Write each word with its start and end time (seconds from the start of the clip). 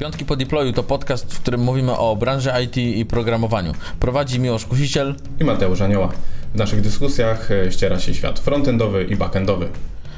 Piątki 0.00 0.24
po 0.24 0.36
deployu 0.36 0.72
to 0.72 0.82
podcast, 0.82 1.34
w 1.34 1.40
którym 1.40 1.60
mówimy 1.60 1.96
o 1.96 2.16
branży 2.16 2.50
IT 2.64 2.76
i 2.76 3.06
programowaniu. 3.06 3.72
Prowadzi 4.00 4.40
Miłosz 4.40 4.64
Kusiciel 4.64 5.14
i 5.40 5.44
Mateusz 5.44 5.80
Anioła. 5.80 6.12
W 6.54 6.58
naszych 6.58 6.80
dyskusjach 6.80 7.50
e, 7.50 7.72
ściera 7.72 8.00
się 8.00 8.14
świat 8.14 8.38
frontendowy 8.38 9.04
i 9.04 9.16
backendowy. 9.16 9.68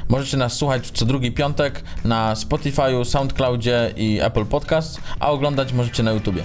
Możecie 0.09 0.37
nas 0.37 0.53
słuchać 0.53 0.91
co 0.91 1.05
drugi 1.05 1.31
piątek 1.31 1.83
na 2.05 2.35
Spotify, 2.35 3.05
SoundCloudzie 3.05 3.93
i 3.97 4.19
Apple 4.21 4.45
Podcast, 4.45 5.01
a 5.19 5.31
oglądać 5.31 5.73
możecie 5.73 6.03
na 6.03 6.11
YouTubie. 6.11 6.43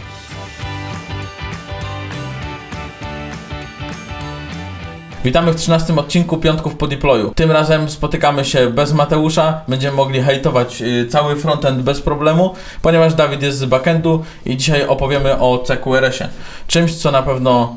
Witamy 5.25 5.53
w 5.53 5.57
13 5.57 5.97
odcinku 5.97 6.37
Piątków 6.37 6.75
po 6.75 6.87
deployu. 6.87 7.33
Tym 7.35 7.51
razem 7.51 7.91
spotykamy 7.91 8.45
się 8.45 8.71
bez 8.71 8.93
Mateusza, 8.93 9.61
będziemy 9.69 9.97
mogli 9.97 10.23
hejtować 10.23 10.83
y, 10.83 11.07
cały 11.07 11.37
frontend 11.37 11.83
bez 11.83 12.01
problemu, 12.01 12.55
ponieważ 12.83 13.15
Dawid 13.15 13.43
jest 13.43 13.59
z 13.59 13.65
backendu 13.65 14.25
i 14.47 14.57
dzisiaj 14.57 14.87
opowiemy 14.87 15.39
o 15.39 15.59
CQRS-ie. 15.59 16.31
Czymś, 16.67 16.95
co 16.95 17.11
na 17.11 17.23
pewno 17.23 17.77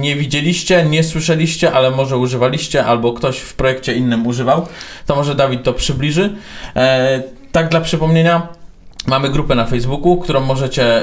nie 0.00 0.16
widzieliście, 0.16 0.84
nie 0.84 1.04
słyszeliście, 1.04 1.72
ale 1.72 1.90
może 1.90 2.18
używaliście, 2.18 2.84
albo 2.84 3.12
ktoś 3.12 3.38
w 3.38 3.54
projekcie 3.54 3.94
innym 3.94 4.26
używał, 4.26 4.66
to 5.06 5.16
może 5.16 5.34
Dawid 5.34 5.62
to 5.62 5.72
przybliży. 5.72 6.34
E, 6.76 7.22
tak 7.52 7.68
dla 7.68 7.80
przypomnienia, 7.80 8.48
Mamy 9.06 9.28
grupę 9.28 9.54
na 9.54 9.66
Facebooku, 9.66 10.16
którą 10.16 10.40
możecie 10.40 11.02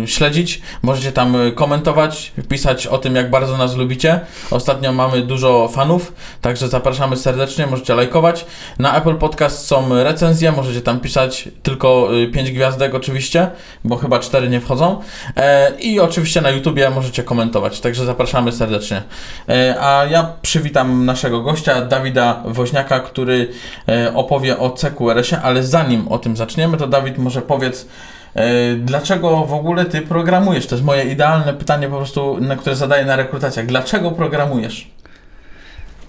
yy, 0.00 0.08
śledzić, 0.08 0.62
możecie 0.82 1.12
tam 1.12 1.36
komentować, 1.54 2.32
pisać 2.48 2.86
o 2.86 2.98
tym, 2.98 3.14
jak 3.14 3.30
bardzo 3.30 3.56
nas 3.56 3.76
lubicie. 3.76 4.20
Ostatnio 4.50 4.92
mamy 4.92 5.22
dużo 5.22 5.68
fanów, 5.68 6.12
także 6.40 6.68
zapraszamy 6.68 7.16
serdecznie, 7.16 7.66
możecie 7.66 7.94
lajkować. 7.94 8.46
Na 8.78 8.96
Apple 8.96 9.14
Podcast 9.14 9.66
są 9.66 10.02
recenzje, 10.02 10.52
możecie 10.52 10.80
tam 10.80 11.00
pisać 11.00 11.48
tylko 11.62 12.08
5 12.32 12.48
y, 12.48 12.52
gwiazdek 12.52 12.94
oczywiście, 12.94 13.50
bo 13.84 13.96
chyba 13.96 14.18
4 14.18 14.48
nie 14.48 14.60
wchodzą. 14.60 15.00
E, 15.36 15.72
I 15.80 16.00
oczywiście 16.00 16.40
na 16.40 16.50
YouTubie 16.50 16.90
możecie 16.90 17.22
komentować, 17.22 17.80
także 17.80 18.04
zapraszamy 18.04 18.52
serdecznie. 18.52 19.02
E, 19.48 19.76
a 19.80 20.04
ja 20.04 20.32
przywitam 20.42 21.04
naszego 21.04 21.40
gościa, 21.40 21.80
Dawida 21.80 22.42
Woźniaka, 22.44 23.00
który 23.00 23.48
e, 23.88 24.14
opowie 24.14 24.58
o 24.58 24.70
CQRS-ie, 24.70 25.42
ale 25.42 25.62
zanim 25.62 26.08
o 26.08 26.18
tym 26.18 26.36
zaczniemy, 26.36 26.76
to 26.76 26.86
Dawid 26.86 27.11
Dawid, 27.12 27.18
może 27.18 27.42
powiedz, 27.42 27.88
e, 28.34 28.74
dlaczego 28.74 29.46
w 29.46 29.54
ogóle 29.54 29.84
ty 29.84 30.00
programujesz? 30.00 30.66
To 30.66 30.74
jest 30.74 30.84
moje 30.84 31.04
idealne 31.04 31.54
pytanie 31.54 31.88
po 31.88 31.96
prostu, 31.96 32.40
na 32.40 32.56
które 32.56 32.76
zadaję 32.76 33.04
na 33.04 33.16
rekrutacjach. 33.16 33.66
Dlaczego 33.66 34.10
programujesz? 34.10 34.90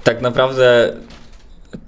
Tak 0.03 0.21
naprawdę 0.21 0.93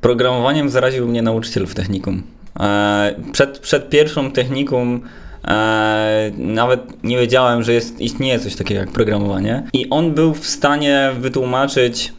programowaniem 0.02 0.70
zaraził 0.70 1.08
mnie 1.08 1.22
nauczyciel 1.22 1.66
w 1.66 1.76
technikum. 1.76 2.24
E, 2.60 3.16
przed, 3.32 3.60
przed 3.60 3.90
pierwszą 3.90 4.32
technikum 4.32 5.02
e, 5.48 6.32
nawet 6.38 7.04
nie 7.04 7.18
wiedziałem, 7.18 7.64
że 7.64 7.74
jest, 7.74 8.02
istnieje 8.02 8.40
coś 8.40 8.56
takiego 8.56 8.82
jak 8.82 8.92
programowanie. 8.92 9.64
I 9.74 9.90
on 9.90 10.14
był 10.14 10.34
w 10.34 10.46
stanie 10.48 11.12
wytłumaczyć 11.20 12.14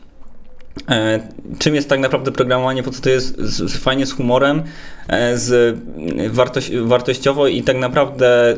czym 1.58 1.74
jest 1.74 1.88
tak 1.88 2.00
naprawdę 2.00 2.32
programowanie, 2.32 2.82
po 2.82 2.90
co 2.90 3.02
to 3.02 3.10
jest? 3.10 3.38
Z, 3.38 3.76
fajnie 3.76 4.06
z 4.06 4.12
humorem, 4.12 4.62
e, 5.08 5.38
z 5.38 5.78
wartość, 6.30 6.76
wartościowo 6.76 7.46
i 7.46 7.62
tak 7.62 7.76
naprawdę 7.76 8.56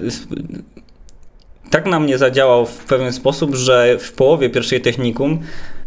tak 1.71 1.87
na 1.87 2.01
mnie 2.01 2.19
zadziałał 2.19 2.67
w 2.67 2.85
pewien 2.85 3.13
sposób, 3.13 3.55
że 3.55 3.97
w 3.99 4.13
połowie 4.13 4.51
pierwszej 4.51 4.81
technikum 4.81 5.39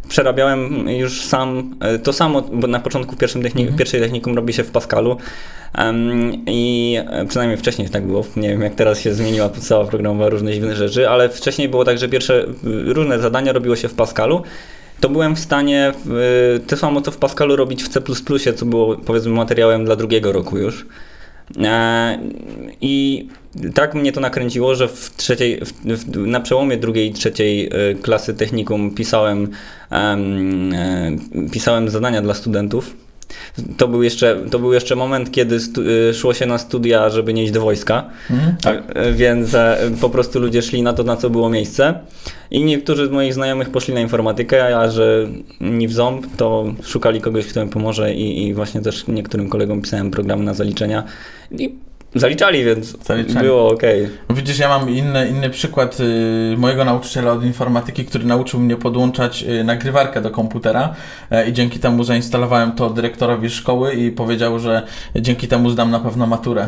przerabiałem 0.09 0.89
już 0.89 1.21
sam 1.21 1.75
e, 1.79 1.99
to 1.99 2.13
samo, 2.13 2.41
bo 2.41 2.67
na 2.67 2.79
początku 2.79 3.15
pierwszym 3.15 3.43
technik, 3.43 3.61
mhm. 3.61 3.77
pierwszej 3.77 4.01
technikum 4.01 4.35
robi 4.35 4.53
się 4.53 4.63
w 4.63 4.71
Pascalu 4.71 5.17
um, 5.77 6.33
i 6.47 6.97
przynajmniej 7.27 7.57
wcześniej 7.57 7.89
tak 7.89 8.07
było, 8.07 8.25
nie 8.35 8.49
wiem 8.49 8.61
jak 8.61 8.75
teraz 8.75 8.99
się 8.99 9.13
zmieniła 9.13 9.49
podstawa 9.49 9.85
programowa, 9.85 10.29
różne 10.29 10.53
dziwne 10.53 10.75
rzeczy, 10.75 11.09
ale 11.09 11.29
wcześniej 11.29 11.69
było 11.69 11.85
tak, 11.85 11.97
że 11.97 12.09
pierwsze 12.09 12.45
różne 12.63 13.19
zadania 13.19 13.53
robiło 13.53 13.75
się 13.75 13.87
w 13.87 13.93
Pascalu 13.93 14.43
to 15.01 15.09
byłem 15.09 15.35
w 15.35 15.39
stanie 15.39 15.93
to 16.67 16.77
samo 16.77 17.01
co 17.01 17.11
w 17.11 17.17
Pascalu 17.17 17.55
robić 17.55 17.83
w 17.83 17.89
C++, 17.89 18.01
co 18.55 18.65
było 18.65 18.97
powiedzmy 18.97 19.31
materiałem 19.31 19.85
dla 19.85 19.95
drugiego 19.95 20.31
roku 20.31 20.57
już. 20.57 20.85
E, 21.63 22.19
I 22.81 23.27
tak 23.73 23.95
mnie 23.95 24.11
to 24.11 24.21
nakręciło, 24.21 24.75
że 24.75 24.87
w 24.87 25.13
trzeciej, 25.17 25.59
w, 25.65 25.73
w, 25.85 26.17
na 26.27 26.39
przełomie 26.39 26.77
drugiej 26.77 27.09
i 27.09 27.13
trzeciej 27.13 27.65
e, 27.65 27.95
klasy 27.95 28.33
technikum 28.33 28.91
pisałem, 28.95 29.47
um, 29.91 30.71
pisałem 31.51 31.89
zadania 31.89 32.21
dla 32.21 32.33
studentów. 32.33 32.95
To 33.77 33.87
był 33.87 34.03
jeszcze, 34.03 34.37
to 34.51 34.59
był 34.59 34.73
jeszcze 34.73 34.95
moment, 34.95 35.31
kiedy 35.31 35.59
stu, 35.59 35.81
szło 36.13 36.33
się 36.33 36.45
na 36.45 36.57
studia, 36.57 37.09
żeby 37.09 37.33
nie 37.33 37.43
iść 37.43 37.51
do 37.51 37.61
wojska, 37.61 38.09
mhm. 38.29 38.55
tak. 38.61 38.83
więc 39.13 39.55
po 40.01 40.09
prostu 40.09 40.39
ludzie 40.39 40.61
szli 40.61 40.83
na 40.83 40.93
to, 40.93 41.03
na 41.03 41.17
co 41.17 41.29
było 41.29 41.49
miejsce. 41.49 41.99
I 42.51 42.63
niektórzy 42.63 43.07
z 43.07 43.09
moich 43.09 43.33
znajomych 43.33 43.69
poszli 43.69 43.93
na 43.93 44.01
informatykę, 44.01 44.77
a 44.77 44.91
że 44.91 45.27
nie 45.61 45.87
w 45.87 45.93
ząb, 45.93 46.25
to 46.37 46.73
szukali 46.83 47.21
kogoś, 47.21 47.45
kto 47.45 47.61
im 47.61 47.69
pomoże 47.69 48.13
i, 48.13 48.47
i 48.47 48.53
właśnie 48.53 48.81
też 48.81 49.07
niektórym 49.07 49.49
kolegom 49.49 49.81
pisałem 49.81 50.11
programy 50.11 50.43
na 50.43 50.53
zaliczenia. 50.53 51.03
I 51.51 51.75
Zaliczali, 52.15 52.63
więc 52.63 53.03
Zaliczali. 53.03 53.45
było 53.45 53.71
ok. 53.71 53.81
Widzisz, 54.29 54.59
ja 54.59 54.69
mam 54.69 54.89
inny, 54.89 55.27
inny 55.29 55.49
przykład 55.49 55.99
y, 55.99 56.55
mojego 56.57 56.85
nauczyciela 56.85 57.31
od 57.31 57.43
informatyki, 57.43 58.05
który 58.05 58.23
nauczył 58.25 58.59
mnie 58.59 58.75
podłączać 58.75 59.43
y, 59.43 59.63
nagrywarkę 59.63 60.21
do 60.21 60.31
komputera 60.31 60.95
y, 61.31 61.49
i 61.49 61.53
dzięki 61.53 61.79
temu 61.79 62.03
zainstalowałem 62.03 62.71
to 62.71 62.89
dyrektorowi 62.89 63.49
szkoły 63.49 63.93
i 63.93 64.11
powiedział, 64.11 64.59
że 64.59 64.81
dzięki 65.15 65.47
temu 65.47 65.69
zdam 65.69 65.91
na 65.91 65.99
pewno 65.99 66.27
maturę 66.27 66.67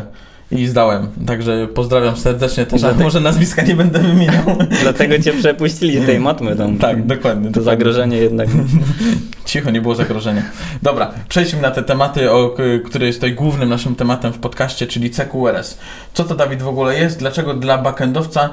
i 0.50 0.66
zdałem. 0.66 1.08
Także 1.26 1.68
pozdrawiam 1.74 2.16
serdecznie 2.16 2.66
też, 2.66 2.84
ale 2.84 2.94
może 2.94 3.20
nazwiska 3.20 3.62
nie 3.62 3.76
będę 3.76 3.98
wymieniał. 3.98 4.44
Dlatego 4.82 5.18
cię 5.18 5.32
przepuścili 5.32 6.02
z 6.02 6.06
tej 6.06 6.20
matmy 6.20 6.56
tam. 6.56 6.78
Tak, 6.78 7.06
dokładnie. 7.06 7.52
To 7.52 7.62
zagrożenie 7.62 8.16
jednak. 8.16 8.48
Cicho, 9.44 9.70
nie 9.70 9.80
było 9.80 9.94
zagrożenia. 9.94 10.42
Dobra, 10.82 11.12
przejdźmy 11.28 11.60
na 11.60 11.70
te 11.70 11.82
tematy, 11.82 12.30
o, 12.30 12.56
które 12.84 13.06
jest 13.06 13.18
tutaj 13.18 13.34
głównym 13.34 13.68
naszym 13.68 13.94
tematem 13.94 14.32
w 14.32 14.38
podcaście, 14.38 14.86
czyli 14.86 15.10
CQRS. 15.10 15.78
Co 16.14 16.24
to 16.24 16.34
Dawid 16.34 16.62
w 16.62 16.68
ogóle 16.68 16.98
jest? 16.98 17.18
Dlaczego 17.18 17.54
dla 17.54 17.78
backendowca, 17.78 18.50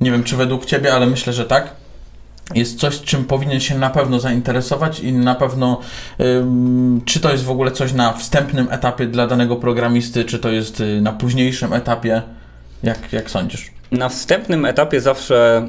nie 0.00 0.10
wiem 0.10 0.24
czy 0.24 0.36
według 0.36 0.66
Ciebie, 0.66 0.94
ale 0.94 1.06
myślę, 1.06 1.32
że 1.32 1.44
tak, 1.44 1.81
jest 2.54 2.78
coś, 2.78 3.00
czym 3.00 3.24
powinien 3.24 3.60
się 3.60 3.78
na 3.78 3.90
pewno 3.90 4.20
zainteresować 4.20 5.00
i 5.00 5.12
na 5.12 5.34
pewno, 5.34 5.80
czy 7.04 7.20
to 7.20 7.32
jest 7.32 7.44
w 7.44 7.50
ogóle 7.50 7.70
coś 7.70 7.92
na 7.92 8.12
wstępnym 8.12 8.68
etapie 8.70 9.06
dla 9.06 9.26
danego 9.26 9.56
programisty, 9.56 10.24
czy 10.24 10.38
to 10.38 10.50
jest 10.50 10.80
y, 10.80 11.00
na 11.00 11.12
późniejszym 11.12 11.72
etapie. 11.72 12.22
Jak, 12.82 13.12
jak 13.12 13.30
sądzisz? 13.30 13.70
Na 13.92 14.08
wstępnym 14.08 14.64
etapie 14.64 15.00
zawsze 15.00 15.68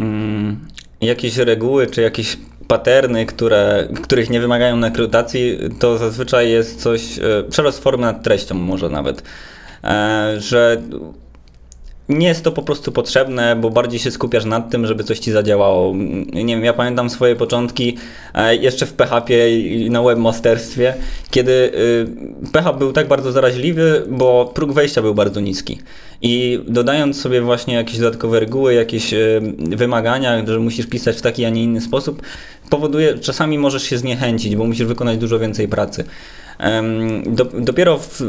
mm, 0.00 0.60
jakieś 1.00 1.36
reguły, 1.36 1.86
czy 1.86 2.02
jakieś 2.02 2.36
paterny, 2.68 3.26
które, 3.26 3.88
których 4.02 4.30
nie 4.30 4.40
wymagają 4.40 4.80
rekrutacji, 4.80 5.58
to 5.78 5.98
zazwyczaj 5.98 6.50
jest 6.50 6.82
coś, 6.82 7.18
e, 7.18 7.22
przerost 7.50 7.82
formy 7.82 8.02
nad 8.02 8.22
treścią 8.22 8.54
może 8.54 8.90
nawet. 8.90 9.22
E, 9.84 10.34
że 10.38 10.82
nie 12.08 12.26
jest 12.26 12.44
to 12.44 12.52
po 12.52 12.62
prostu 12.62 12.92
potrzebne, 12.92 13.56
bo 13.56 13.70
bardziej 13.70 14.00
się 14.00 14.10
skupiasz 14.10 14.44
nad 14.44 14.70
tym, 14.70 14.86
żeby 14.86 15.04
coś 15.04 15.18
ci 15.18 15.32
zadziałało. 15.32 15.94
Nie 16.32 16.54
wiem, 16.54 16.64
ja 16.64 16.72
pamiętam 16.72 17.10
swoje 17.10 17.36
początki 17.36 17.96
e, 18.34 18.56
jeszcze 18.56 18.86
w 18.86 18.92
PHP 18.92 19.50
i 19.50 19.90
na 19.90 20.02
webmasterstwie, 20.02 20.94
kiedy 21.30 21.72
PHP 22.52 22.78
był 22.78 22.92
tak 22.92 23.08
bardzo 23.08 23.32
zaraźliwy, 23.32 24.02
bo 24.08 24.52
próg 24.54 24.72
wejścia 24.72 25.02
był 25.02 25.14
bardzo 25.14 25.40
niski. 25.40 25.78
I 26.22 26.60
dodając 26.68 27.20
sobie 27.20 27.40
właśnie 27.40 27.74
jakieś 27.74 27.98
dodatkowe 27.98 28.40
reguły, 28.40 28.74
jakieś 28.74 29.14
wymagania, 29.58 30.46
że 30.46 30.58
musisz 30.58 30.86
pisać 30.86 31.16
w 31.16 31.22
taki, 31.22 31.44
a 31.44 31.50
nie 31.50 31.62
inny 31.62 31.80
sposób, 31.80 32.22
powoduje, 32.70 33.18
czasami 33.18 33.58
możesz 33.58 33.82
się 33.82 33.98
zniechęcić, 33.98 34.56
bo 34.56 34.64
musisz 34.64 34.86
wykonać 34.86 35.18
dużo 35.18 35.38
więcej 35.38 35.68
pracy. 35.68 36.04
Dopiero 37.60 37.98
w, 37.98 38.22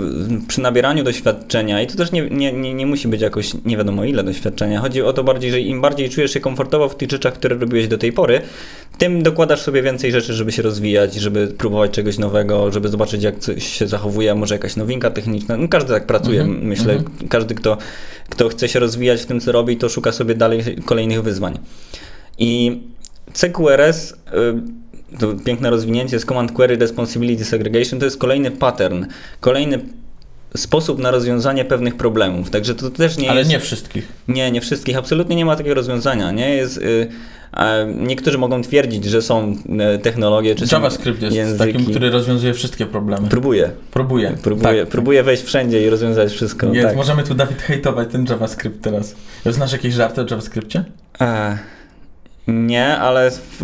przy 0.47 0.62
nabieraniu 0.62 1.03
doświadczenia, 1.03 1.82
i 1.82 1.88
to 1.88 1.96
też 1.96 2.11
nie, 2.11 2.29
nie, 2.29 2.53
nie, 2.53 2.73
nie, 2.73 2.85
musi 2.85 3.08
być 3.08 3.22
jakoś 3.22 3.53
nie 3.66 3.78
wiadomo 3.78 4.03
ile 4.05 4.23
doświadczenia, 4.23 4.79
chodzi 4.79 5.02
o 5.02 5.14
to 5.14 5.23
bardziej, 5.23 5.52
że 5.52 5.59
im 5.59 5.82
bardziej 5.82 6.09
czujesz 6.09 6.34
się 6.34 6.40
komfortowo 6.40 6.90
w 6.90 6.96
tych 6.96 7.09
rzeczach, 7.09 7.34
które 7.34 7.58
robiłeś 7.58 7.88
do 7.88 7.97
tej 7.97 8.14
pory, 8.14 8.41
tym 8.97 9.23
dokładasz 9.23 9.61
sobie 9.61 9.82
więcej 9.82 10.11
rzeczy, 10.11 10.34
żeby 10.34 10.52
się 10.52 10.61
rozwijać, 10.61 11.14
żeby 11.14 11.47
próbować 11.47 11.91
czegoś 11.91 12.17
nowego, 12.17 12.72
żeby 12.72 12.90
zobaczyć 12.90 13.23
jak 13.23 13.40
coś 13.40 13.67
się 13.67 13.88
zachowuje, 13.88 14.35
może 14.35 14.55
jakaś 14.55 14.76
nowinka 14.76 15.09
techniczna. 15.09 15.58
No, 15.58 15.67
każdy 15.67 15.94
tak 15.94 16.05
pracuje, 16.05 16.41
mm 16.41 16.61
-hmm. 16.61 16.64
myślę. 16.64 16.94
Mm 16.94 17.05
-hmm. 17.05 17.28
Każdy, 17.28 17.55
kto, 17.55 17.78
kto 18.29 18.50
chce 18.50 18.67
się 18.67 18.79
rozwijać 18.79 19.22
w 19.22 19.26
tym, 19.26 19.40
co 19.40 19.52
robi, 19.52 19.78
to 19.78 19.90
szuka 19.90 20.11
sobie 20.11 20.35
dalej 20.35 20.64
kolejnych 20.85 21.23
wyzwań. 21.23 21.59
I 22.38 22.82
CQRS 23.34 24.11
y, 24.11 24.16
to 25.19 25.34
piękne 25.46 25.69
rozwinięcie 25.69 26.19
z 26.19 26.25
Command 26.25 26.52
Query 26.52 26.75
Responsibility 26.78 27.46
Segregation 27.46 27.99
to 27.99 28.05
jest 28.05 28.17
kolejny 28.17 28.52
pattern, 28.52 29.05
kolejny 29.40 29.79
sposób 30.55 30.99
na 30.99 31.11
rozwiązanie 31.11 31.66
pewnych 31.66 31.97
problemów. 31.97 32.49
Także 32.49 32.75
to 32.75 32.90
też 32.90 33.17
nie 33.17 33.29
Ale 33.29 33.40
jest... 33.40 33.52
nie 33.52 33.59
wszystkich. 33.59 34.07
Nie, 34.28 34.52
nie 34.52 34.61
wszystkich. 34.61 34.97
Absolutnie 34.97 35.35
nie 35.35 35.46
ma 35.46 35.55
takiego 35.55 35.75
rozwiązania. 35.75 36.31
Nie 36.31 36.49
jest. 36.55 36.78
Y, 36.78 37.07
a 37.52 37.73
niektórzy 37.97 38.37
mogą 38.37 38.61
twierdzić, 38.61 39.05
że 39.05 39.22
są 39.22 39.55
y, 39.96 39.99
technologie 39.99 40.55
czy 40.55 40.66
JavaScript 40.72 41.22
jest 41.22 41.35
języki. 41.35 41.73
takim, 41.73 41.85
który 41.85 42.09
rozwiązuje 42.09 42.53
wszystkie 42.53 42.85
problemy. 42.85 43.29
Próbuje. 43.29 43.72
Próbuje. 43.91 44.31
Próbuje, 44.43 44.79
Tak. 44.81 44.90
próbuje 44.90 45.23
wejść 45.23 45.43
wszędzie 45.43 45.85
i 45.87 45.90
rozwiązać 45.90 46.31
wszystko. 46.31 46.67
Jest, 46.73 46.87
tak. 46.87 46.96
Możemy 46.97 47.23
tu, 47.23 47.35
Dawid, 47.35 47.61
hejtować 47.61 48.07
ten 48.11 48.25
JavaScript 48.29 48.81
teraz. 48.84 49.16
Znasz 49.46 49.72
jakieś 49.72 49.93
żarty 49.93 50.22
o 50.22 50.25
JavaScriptie? 50.29 50.84
E, 51.22 51.57
nie, 52.47 52.97
ale 52.97 53.32
w, 53.32 53.64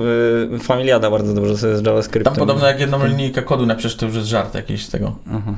y, 0.55 0.59
Familiada 0.59 1.11
bardzo 1.11 1.33
dobrze 1.33 1.57
sobie 1.57 1.77
z 1.77 1.85
JavaScriptem. 1.85 2.33
Tam 2.33 2.39
podobno 2.39 2.67
jak 2.67 2.79
jedną 2.79 3.05
linijkę 3.05 3.41
kodu 3.41 3.65
napiszesz, 3.65 3.95
to 3.95 4.05
już 4.05 4.15
jest 4.15 4.27
żart 4.27 4.55
jakiś 4.55 4.85
z 4.85 4.89
tego. 4.89 5.15
Aha. 5.33 5.53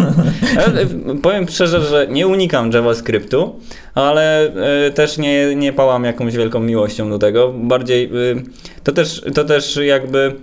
Ale, 0.66 0.82
e, 0.82 0.86
Powiem 1.22 1.48
szczerze, 1.48 1.80
że 1.80 2.06
nie 2.10 2.26
unikam 2.26 2.72
JavaScriptu, 2.72 3.60
ale 3.94 4.52
e, 4.86 4.90
też 4.90 5.18
nie, 5.18 5.54
nie 5.56 5.72
pałam 5.72 6.04
jakąś 6.04 6.36
wielką 6.36 6.60
miłością 6.60 7.10
do 7.10 7.18
tego. 7.18 7.52
Bardziej 7.52 8.04
y, 8.04 8.42
to 8.84 8.92
też, 8.92 9.24
to 9.34 9.44
też 9.44 9.76
jakby 9.76 10.36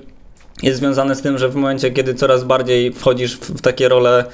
jest 0.64 0.80
związane 0.80 1.16
z 1.16 1.22
tym, 1.22 1.38
że 1.38 1.50
w 1.50 1.56
momencie, 1.56 1.92
kiedy 1.92 2.14
coraz 2.14 2.44
bardziej 2.44 2.94
wchodzisz 2.94 3.38
w, 3.38 3.52
w 3.52 3.62
takie 3.62 3.90
role, 3.90 4.26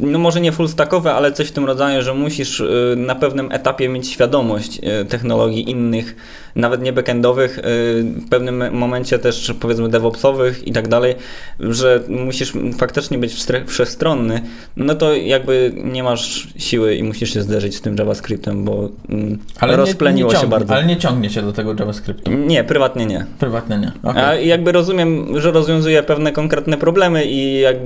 no 0.00 0.18
może 0.18 0.40
nie 0.40 0.52
full 0.52 0.68
stackowe, 0.68 1.14
ale 1.14 1.32
coś 1.32 1.48
w 1.48 1.52
tym 1.52 1.64
rodzaju, 1.64 2.02
że 2.02 2.14
musisz 2.14 2.60
y, 2.60 2.94
na 2.96 3.14
pewnym 3.14 3.52
etapie 3.52 3.88
mieć 3.88 4.08
świadomość 4.08 4.80
y, 5.02 5.04
technologii 5.04 5.70
innych, 5.70 6.16
nawet 6.56 6.82
nie 6.82 6.92
backendowych, 6.92 7.58
y, 7.58 7.62
w 8.02 8.28
pewnym 8.28 8.74
momencie 8.74 9.18
też 9.18 9.54
powiedzmy 9.60 9.88
DevOpsowych 9.88 10.68
i 10.68 10.72
tak 10.72 10.88
dalej, 10.88 11.14
że 11.60 12.02
musisz 12.08 12.52
faktycznie 12.78 13.18
być 13.18 13.34
wszechstronny, 13.66 14.42
no 14.76 14.94
to 14.94 15.14
jakby 15.14 15.72
nie 15.84 16.02
masz 16.02 16.48
siły 16.56 16.94
i 16.94 17.02
musisz 17.02 17.34
się 17.34 17.42
zderzyć 17.42 17.76
z 17.76 17.80
tym 17.80 17.96
JavaScriptem, 17.98 18.64
bo 18.64 18.88
mm, 19.08 19.38
rozpleniło 19.62 20.30
nie 20.30 20.36
się 20.36 20.40
ciągnie, 20.40 20.58
bardzo. 20.58 20.74
Ale 20.74 20.86
nie 20.86 20.96
ciągnie 20.96 21.30
się 21.30 21.42
do 21.42 21.52
tego 21.52 21.74
JavaScriptu. 21.78 22.30
Nie, 22.30 22.64
prywatnie 22.64 23.06
nie. 23.06 23.26
Prywatnie 23.38 23.78
nie. 23.78 23.92
Okej. 24.02 24.22
A 24.24 24.34
jakby 24.34 24.72
rozumiem, 24.72 25.40
że 25.40 25.52
rozwiązuje 25.52 26.02
pewne 26.02 26.32
konkretne 26.32 26.76
problemy 26.76 27.24
i 27.24 27.60
jak 27.60 27.76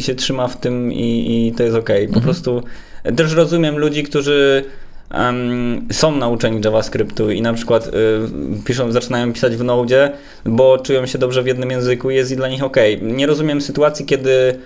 się 0.00 0.14
trzyma 0.14 0.48
w 0.48 0.56
tym 0.56 0.92
i, 0.92 1.46
i 1.48 1.52
to 1.52 1.62
jest 1.62 1.76
okej. 1.76 2.08
Po 2.08 2.20
prostu 2.20 2.62
też 3.16 3.32
rozumiem 3.32 3.78
ludzi, 3.78 4.02
którzy 4.02 4.64
em, 5.10 5.88
są 5.92 6.16
nauczeni 6.16 6.60
JavaScriptu 6.64 7.30
i 7.30 7.42
na 7.42 7.54
przykład 7.54 7.86
y, 7.86 7.90
piszą, 8.64 8.92
zaczynają 8.92 9.32
pisać 9.32 9.56
w 9.56 9.64
Node, 9.64 10.12
bo 10.44 10.78
czują 10.78 11.06
się 11.06 11.18
dobrze 11.18 11.42
w 11.42 11.46
jednym 11.46 11.70
języku 11.70 12.10
i 12.10 12.14
jest 12.14 12.30
i 12.32 12.36
dla 12.36 12.48
nich 12.48 12.62
okej. 12.62 13.02
Nie 13.02 13.26
rozumiem 13.26 13.60
sytuacji, 13.60 14.06
kiedy 14.06 14.58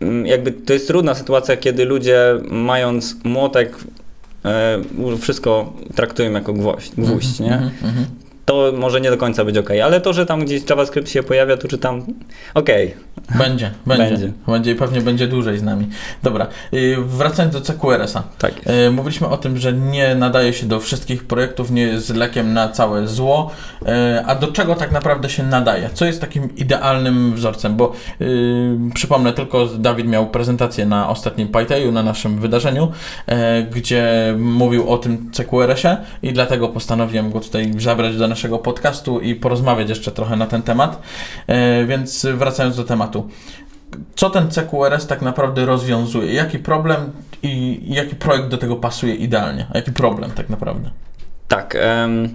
mm, 0.00 0.26
jakby 0.26 0.52
to 0.52 0.72
jest 0.72 0.86
trudna 0.86 1.14
sytuacja, 1.14 1.56
kiedy 1.56 1.84
ludzie 1.84 2.20
mając 2.50 3.16
młotek 3.24 3.76
e, 4.44 4.82
wszystko 5.20 5.72
traktują 5.94 6.32
jako 6.32 6.52
gwoźdź, 6.52 6.92
gwóźdź 6.98 7.40
nie? 7.40 7.52
Mhm, 7.52 7.70
mhm. 7.84 8.06
To 8.44 8.72
może 8.76 9.00
nie 9.00 9.10
do 9.10 9.16
końca 9.16 9.44
być 9.44 9.58
ok, 9.58 9.70
ale 9.84 10.00
to, 10.00 10.12
że 10.12 10.26
tam 10.26 10.44
gdzieś 10.44 10.70
JavaScript 10.70 11.10
się 11.10 11.22
pojawia, 11.22 11.56
tu 11.56 11.68
czy 11.68 11.78
tam, 11.78 12.02
okej. 12.54 12.94
Będzie, 13.38 13.70
będzie, 13.86 14.04
Będzie. 14.04 14.32
będzie. 14.46 14.72
i 14.72 14.74
pewnie 14.74 15.00
będzie 15.00 15.26
dłużej 15.26 15.58
z 15.58 15.62
nami. 15.62 15.88
Dobra, 16.22 16.46
y, 16.74 16.96
wracając 16.98 17.54
do 17.54 17.60
CQRS-a. 17.60 18.22
Tak 18.38 18.56
jest. 18.56 18.68
Y, 18.68 18.90
Mówiliśmy 18.90 19.28
o 19.28 19.36
tym, 19.36 19.58
że 19.58 19.72
nie 19.72 20.14
nadaje 20.14 20.52
się 20.52 20.66
do 20.66 20.80
wszystkich 20.80 21.24
projektów, 21.24 21.70
nie 21.70 21.82
jest 21.82 22.16
lekiem 22.16 22.52
na 22.54 22.68
całe 22.68 23.08
zło. 23.08 23.50
Y, 23.82 23.86
A 24.26 24.34
do 24.34 24.46
czego 24.46 24.74
tak 24.74 24.92
naprawdę 24.92 25.30
się 25.30 25.42
nadaje? 25.42 25.90
Co 25.94 26.04
jest 26.04 26.20
takim 26.20 26.56
idealnym 26.56 27.34
wzorcem? 27.34 27.76
Bo 27.76 27.92
przypomnę 28.94 29.32
tylko, 29.32 29.66
Dawid 29.66 30.06
miał 30.06 30.26
prezentację 30.26 30.86
na 30.86 31.08
ostatnim 31.08 31.48
PyTeju, 31.48 31.92
na 31.92 32.02
naszym 32.02 32.38
wydarzeniu, 32.38 32.92
gdzie 33.70 34.34
mówił 34.38 34.90
o 34.90 34.98
tym 34.98 35.30
CQRS-ie 35.32 35.96
i 36.22 36.32
dlatego 36.32 36.68
postanowiłem 36.68 37.30
go 37.30 37.40
tutaj 37.40 37.72
zabrać 37.78 38.16
do 38.16 38.28
naszego 38.28 38.33
podcastu 38.58 39.20
i 39.20 39.34
porozmawiać 39.34 39.88
jeszcze 39.88 40.12
trochę 40.12 40.36
na 40.36 40.46
ten 40.46 40.62
temat. 40.62 41.02
Y, 41.82 41.86
Więc 41.86 42.26
wracając 42.26 42.76
do 42.76 42.84
tematu 42.84 43.28
co 44.14 44.30
ten 44.30 44.50
CQRS 44.50 45.06
tak 45.06 45.22
naprawdę 45.22 45.66
rozwiązuje? 45.66 46.34
Jaki 46.34 46.58
problem 46.58 47.12
i 47.42 47.80
jaki 47.86 48.16
projekt 48.16 48.48
do 48.48 48.58
tego 48.58 48.76
pasuje 48.76 49.14
idealnie? 49.14 49.66
A 49.72 49.76
jaki 49.76 49.92
problem 49.92 50.30
tak 50.30 50.50
naprawdę? 50.50 50.90
Tak. 51.48 51.76
em, 51.80 52.28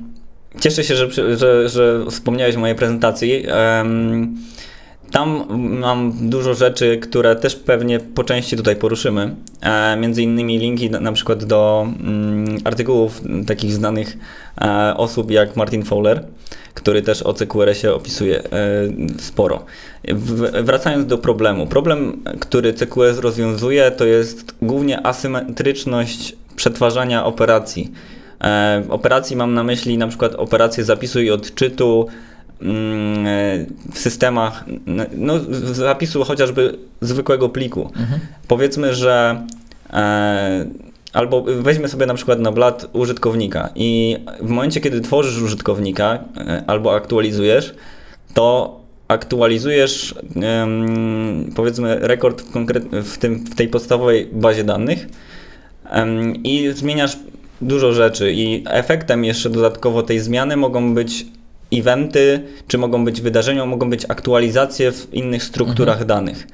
cieszę 0.60 0.84
się, 0.84 0.96
że, 0.96 1.38
że, 1.38 1.70
że 1.70 2.06
wspomniałeś 2.10 2.56
o 2.56 2.60
mojej 2.60 2.76
prezentacji. 2.76 3.46
Em, 3.48 4.38
tam 5.12 5.46
mam 5.80 6.30
dużo 6.30 6.54
rzeczy, 6.54 6.98
które 6.98 7.36
też 7.36 7.56
pewnie 7.56 8.00
po 8.00 8.24
części 8.24 8.58
tutaj 8.58 8.76
poruszymy. 8.76 9.36
E, 9.62 9.98
między 9.98 10.24
innymi 10.24 10.60
linki 10.60 10.90
na, 10.90 11.00
na 11.00 11.12
przykład 11.12 11.44
do 11.46 11.88
mm, 12.00 12.58
artykułów 12.64 13.22
takich 13.48 13.74
znanych 13.74 14.18
e, 14.62 14.94
osób 14.98 15.32
jak 15.32 15.56
Martin 15.56 15.84
Fowler, 15.84 16.26
który 16.74 17.02
też 17.02 17.24
o 17.24 17.34
CQRS-ie 17.34 17.94
opisuje 17.94 18.44
e, 18.44 18.50
sporo. 19.20 19.66
W, 20.08 20.64
wracając 20.64 21.06
do 21.06 21.18
problemu. 21.18 21.68
Problem, 21.68 22.24
który 22.40 22.74
CQRS 22.74 23.18
rozwiązuje, 23.18 23.92
to 23.92 24.06
jest 24.06 24.56
głównie 24.62 25.08
asymetryczność 25.08 26.36
przetwarzania 26.56 27.26
operacji. 27.26 27.92
E, 28.44 28.84
operacji 28.90 29.36
mam 29.36 29.54
na 29.54 29.64
myśli 29.64 29.98
na 29.98 30.08
przykład 30.08 30.36
operację 30.36 30.84
zapisu 30.84 31.22
i 31.22 31.30
odczytu 31.30 32.08
w 33.92 34.00
systemach, 34.00 34.66
no, 35.18 35.40
z- 35.40 35.76
zapisu 35.76 36.24
chociażby 36.24 36.78
zwykłego 37.02 37.50
pliku. 37.50 37.92
Powiedzmy, 38.48 38.94
że 38.96 39.46
e, 39.94 40.66
albo 41.14 41.42
weźmy 41.44 41.88
sobie 41.88 42.06
na 42.06 42.14
przykład 42.14 42.40
na 42.40 42.52
blat 42.52 42.90
użytkownika 42.94 43.70
i 43.76 44.18
w 44.42 44.50
momencie, 44.50 44.82
kiedy 44.82 45.02
tworzysz 45.02 45.42
użytkownika 45.42 46.20
e, 46.38 46.64
albo 46.68 46.96
aktualizujesz, 46.96 47.74
to 48.34 48.80
aktualizujesz 49.08 50.16
em, 50.36 51.52
powiedzmy 51.56 51.96
rekord 52.00 52.42
w, 52.42 52.52
konkret- 52.54 53.02
w, 53.04 53.18
tym, 53.18 53.46
w 53.46 53.56
tej 53.56 53.68
podstawowej 53.68 54.28
bazie 54.32 54.64
danych 54.64 55.08
i 56.44 56.72
zmieniasz 56.76 57.18
dużo 57.62 57.94
rzeczy 57.94 58.32
i 58.34 58.64
efektem 58.68 59.26
jeszcze 59.26 59.50
dodatkowo 59.50 60.04
tej 60.04 60.20
zmiany 60.20 60.58
mogą 60.58 60.94
być 60.94 61.26
eventy, 61.74 62.42
czy 62.68 62.78
mogą 62.78 63.06
być 63.06 63.22
wydarzenia, 63.22 63.66
mogą 63.66 63.90
być 63.90 64.06
aktualizacje 64.08 64.92
w 64.92 65.14
innych 65.14 65.44
strukturach 65.44 66.06
danych. 66.06 66.48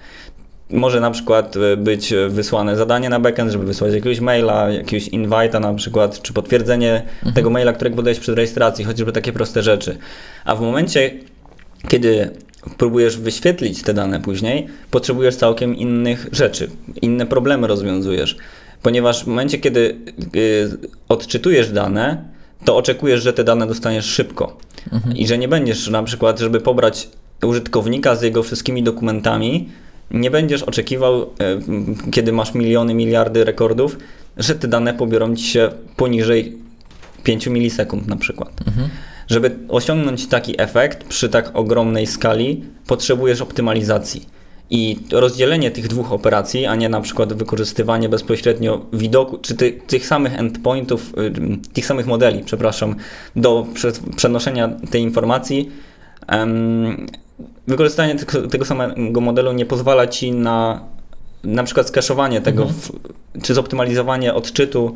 Może 0.69 0.99
na 0.99 1.11
przykład 1.11 1.57
e, 1.57 1.77
być 1.77 2.13
wysłane 2.29 2.75
zadanie 2.75 3.09
na 3.09 3.19
backend, 3.19 3.51
żeby 3.51 3.65
wysłać 3.65 3.93
jakiegoś 3.93 4.19
maila, 4.19 4.69
jakiegoś 4.69 5.09
invite'a 5.09 5.61
na 5.61 5.73
przykład, 5.73 6.21
czy 6.21 6.33
potwierdzenie 6.33 7.03
tego 7.35 7.49
maila, 7.49 7.73
którego 7.73 7.95
podajesz 7.95 8.19
przed 8.19 8.35
rejestracji, 8.35 8.85
chociażby 8.85 9.11
takie 9.11 9.33
proste 9.33 9.63
rzeczy. 9.63 9.97
A 10.45 10.55
w 10.55 10.61
momencie, 10.61 11.11
kiedy 11.87 12.29
próbujesz 12.77 13.17
wyświetlić 13.17 13.83
te 13.83 13.93
dane 13.93 14.19
później, 14.19 14.67
potrzebujesz 14.91 15.35
całkiem 15.35 15.75
innych 15.75 16.27
rzeczy, 16.31 16.69
inne 17.01 17.25
problemy 17.25 17.67
rozwiązujesz. 17.67 18.37
Ponieważ 18.81 19.23
w 19.23 19.27
momencie, 19.27 19.57
kiedy 19.57 19.97
y, 20.35 20.69
odczytujesz 21.09 21.71
dane, 21.71 22.23
to 22.65 22.77
oczekujesz, 22.77 23.23
że 23.23 23.33
te 23.33 23.43
dane 23.43 23.67
dostaniesz 23.67 24.05
szybko. 24.05 24.57
I 25.15 25.27
że 25.27 25.37
nie 25.37 25.47
będziesz 25.47 25.87
na 25.87 26.03
przykład, 26.03 26.39
żeby 26.39 26.61
pobrać 26.61 27.09
użytkownika 27.43 28.15
z 28.15 28.21
jego 28.21 28.43
wszystkimi 28.43 28.83
dokumentami, 28.83 29.69
nie 30.11 30.31
będziesz 30.31 30.63
oczekiwał, 30.63 31.21
y, 31.21 31.27
kiedy 32.11 32.31
masz 32.31 32.53
miliony, 32.53 32.93
miliardy 32.93 33.43
rekordów, 33.43 33.97
że 34.37 34.55
te 34.55 34.67
dane 34.67 34.93
pobiorą 34.93 35.35
ci 35.35 35.43
się 35.43 35.69
poniżej 35.95 36.57
5 37.23 37.47
milisekund 37.47 38.07
na 38.07 38.15
przykład. 38.15 38.51
Żeby 39.27 39.55
osiągnąć 39.67 40.27
taki 40.27 40.61
efekt 40.61 41.03
przy 41.03 41.29
tak 41.29 41.51
ogromnej 41.53 42.07
skali, 42.07 42.63
potrzebujesz 42.87 43.41
optymalizacji. 43.41 44.25
I 44.69 44.99
rozdzielenie 45.11 45.71
tych 45.71 45.87
dwóch 45.87 46.11
operacji, 46.11 46.65
a 46.65 46.75
nie 46.75 46.89
na 46.89 47.01
przykład 47.01 47.33
wykorzystywanie 47.33 48.09
bezpośrednio 48.09 48.85
widoku, 48.93 49.37
czy 49.37 49.55
ty, 49.55 49.71
tych 49.87 50.07
samych 50.07 50.39
endpointów, 50.39 51.13
y, 51.17 51.71
tych 51.73 51.85
samych 51.85 52.07
modeli, 52.07 52.43
przepraszam, 52.43 52.95
do 53.35 53.65
prze, 53.73 53.91
przenoszenia 54.15 54.69
tej 54.91 55.01
informacji, 55.01 55.71
wykorzystanie 57.67 58.15
tego, 58.15 58.47
tego 58.47 58.65
samego 58.65 59.21
modelu 59.21 59.51
nie 59.51 59.65
pozwala 59.65 60.07
ci 60.07 60.31
na 60.31 60.81
na 61.43 61.63
przykład 61.63 61.87
skaszowanie 61.87 62.41
tego, 62.41 62.65
w, 62.65 62.91
czy 63.43 63.53
zoptymalizowanie 63.53 64.33
odczytu 64.33 64.95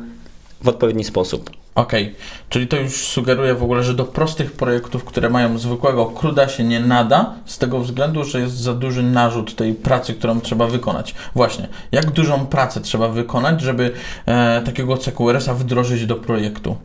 w 0.62 0.68
odpowiedni 0.68 1.04
sposób. 1.04 1.50
Okej, 1.74 2.14
czyli 2.48 2.68
to 2.68 2.76
już 2.76 2.96
sugeruje 3.06 3.54
w 3.54 3.62
ogóle, 3.62 3.82
że 3.82 3.94
do 3.94 4.04
prostych 4.04 4.52
projektów, 4.52 5.04
które 5.04 5.30
mają 5.30 5.58
zwykłego 5.58 6.06
CRUDa 6.06 6.48
się 6.48 6.64
nie 6.64 6.80
nada, 6.80 7.34
z 7.46 7.58
tego 7.58 7.80
względu, 7.80 8.24
że 8.24 8.40
jest 8.40 8.56
za 8.56 8.74
duży 8.74 9.02
narzut 9.02 9.56
tej 9.56 9.74
pracy, 9.74 10.14
którą 10.14 10.40
trzeba 10.40 10.66
wykonać. 10.66 11.14
Właśnie, 11.34 11.68
jak 11.92 12.10
dużą 12.10 12.46
pracę 12.46 12.80
trzeba 12.80 13.08
wykonać, 13.08 13.60
żeby 13.60 13.92
e, 14.26 14.62
takiego 14.64 14.96
CQRS-a 14.96 15.54
wdrożyć 15.54 16.06
do 16.06 16.16
projektu? 16.16 16.76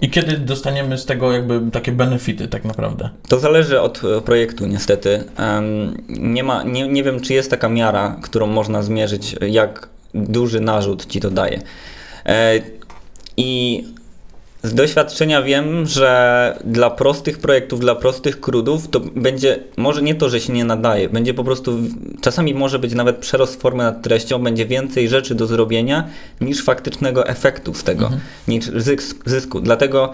I 0.00 0.10
kiedy 0.10 0.38
dostaniemy 0.38 0.98
z 0.98 1.06
tego 1.06 1.32
jakby 1.32 1.60
takie 1.72 1.92
benefity 1.92 2.48
tak 2.48 2.64
naprawdę? 2.64 3.10
To 3.28 3.38
zależy 3.38 3.80
od 3.80 4.02
e, 4.04 4.20
projektu 4.20 4.66
niestety. 4.66 5.24
Nie, 6.08 6.44
ma, 6.44 6.62
nie, 6.62 6.88
nie 6.88 7.02
wiem, 7.02 7.20
czy 7.20 7.34
jest 7.34 7.50
taka 7.50 7.68
miara, 7.68 8.16
którą 8.22 8.46
można 8.46 8.82
zmierzyć, 8.82 9.36
jak 9.48 9.88
duży 10.16 10.60
narzut 10.60 11.06
ci 11.06 11.20
to 11.20 11.30
daje. 11.30 11.60
E, 12.26 12.60
I 13.36 13.84
z 14.66 14.74
doświadczenia 14.74 15.42
wiem, 15.42 15.86
że 15.86 16.58
dla 16.64 16.90
prostych 16.90 17.38
projektów, 17.38 17.80
dla 17.80 17.94
prostych 17.94 18.40
krudów 18.40 18.88
to 18.88 19.00
będzie, 19.00 19.58
może 19.76 20.02
nie 20.02 20.14
to, 20.14 20.28
że 20.28 20.40
się 20.40 20.52
nie 20.52 20.64
nadaje, 20.64 21.08
będzie 21.08 21.34
po 21.34 21.44
prostu, 21.44 21.78
czasami 22.20 22.54
może 22.54 22.78
być 22.78 22.94
nawet 22.94 23.16
przerost 23.16 23.60
formy 23.60 23.82
nad 23.82 24.02
treścią, 24.02 24.38
będzie 24.38 24.66
więcej 24.66 25.08
rzeczy 25.08 25.34
do 25.34 25.46
zrobienia 25.46 26.08
niż 26.40 26.64
faktycznego 26.64 27.26
efektu 27.26 27.74
z 27.74 27.84
tego, 27.84 28.04
mhm. 28.04 28.22
niż 28.48 28.70
zysku. 29.26 29.60
Dlatego 29.60 30.12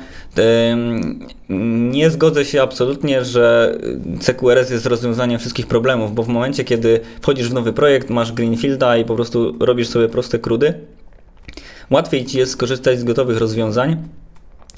nie 1.90 2.10
zgodzę 2.10 2.44
się 2.44 2.62
absolutnie, 2.62 3.24
że 3.24 3.78
CQRS 4.20 4.70
jest 4.70 4.86
rozwiązaniem 4.86 5.38
wszystkich 5.38 5.66
problemów, 5.66 6.14
bo 6.14 6.22
w 6.22 6.28
momencie, 6.28 6.64
kiedy 6.64 7.00
wchodzisz 7.20 7.50
w 7.50 7.54
nowy 7.54 7.72
projekt, 7.72 8.10
masz 8.10 8.32
Greenfielda 8.32 8.96
i 8.96 9.04
po 9.04 9.14
prostu 9.14 9.54
robisz 9.60 9.88
sobie 9.88 10.08
proste 10.08 10.38
krudy, 10.38 10.74
łatwiej 11.90 12.24
ci 12.24 12.38
jest 12.38 12.52
skorzystać 12.52 12.98
z 12.98 13.04
gotowych 13.04 13.38
rozwiązań, 13.38 13.96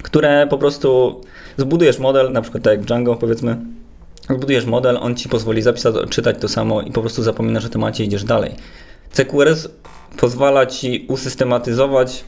które 0.03 0.47
po 0.51 0.59
prostu 0.59 1.21
zbudujesz 1.57 1.99
model, 1.99 2.33
na 2.33 2.43
przykład 2.43 2.63
tak 2.65 2.79
jak 2.79 2.87
Django 2.87 3.17
powiedzmy, 3.17 3.57
zbudujesz 4.31 4.65
model, 4.67 4.99
on 5.01 5.15
ci 5.17 5.29
pozwoli 5.29 5.63
zapisać, 5.63 5.95
czytać 6.11 6.37
to 6.41 6.49
samo 6.49 6.83
i 6.83 6.93
po 6.93 7.01
prostu 7.01 7.23
zapominasz 7.23 7.65
o 7.65 7.69
temacie 7.69 8.05
i 8.05 8.07
idziesz 8.07 8.25
dalej. 8.25 8.55
CQRS 9.13 9.69
pozwala 10.17 10.67
ci 10.67 11.07
usystematyzować 11.09 12.25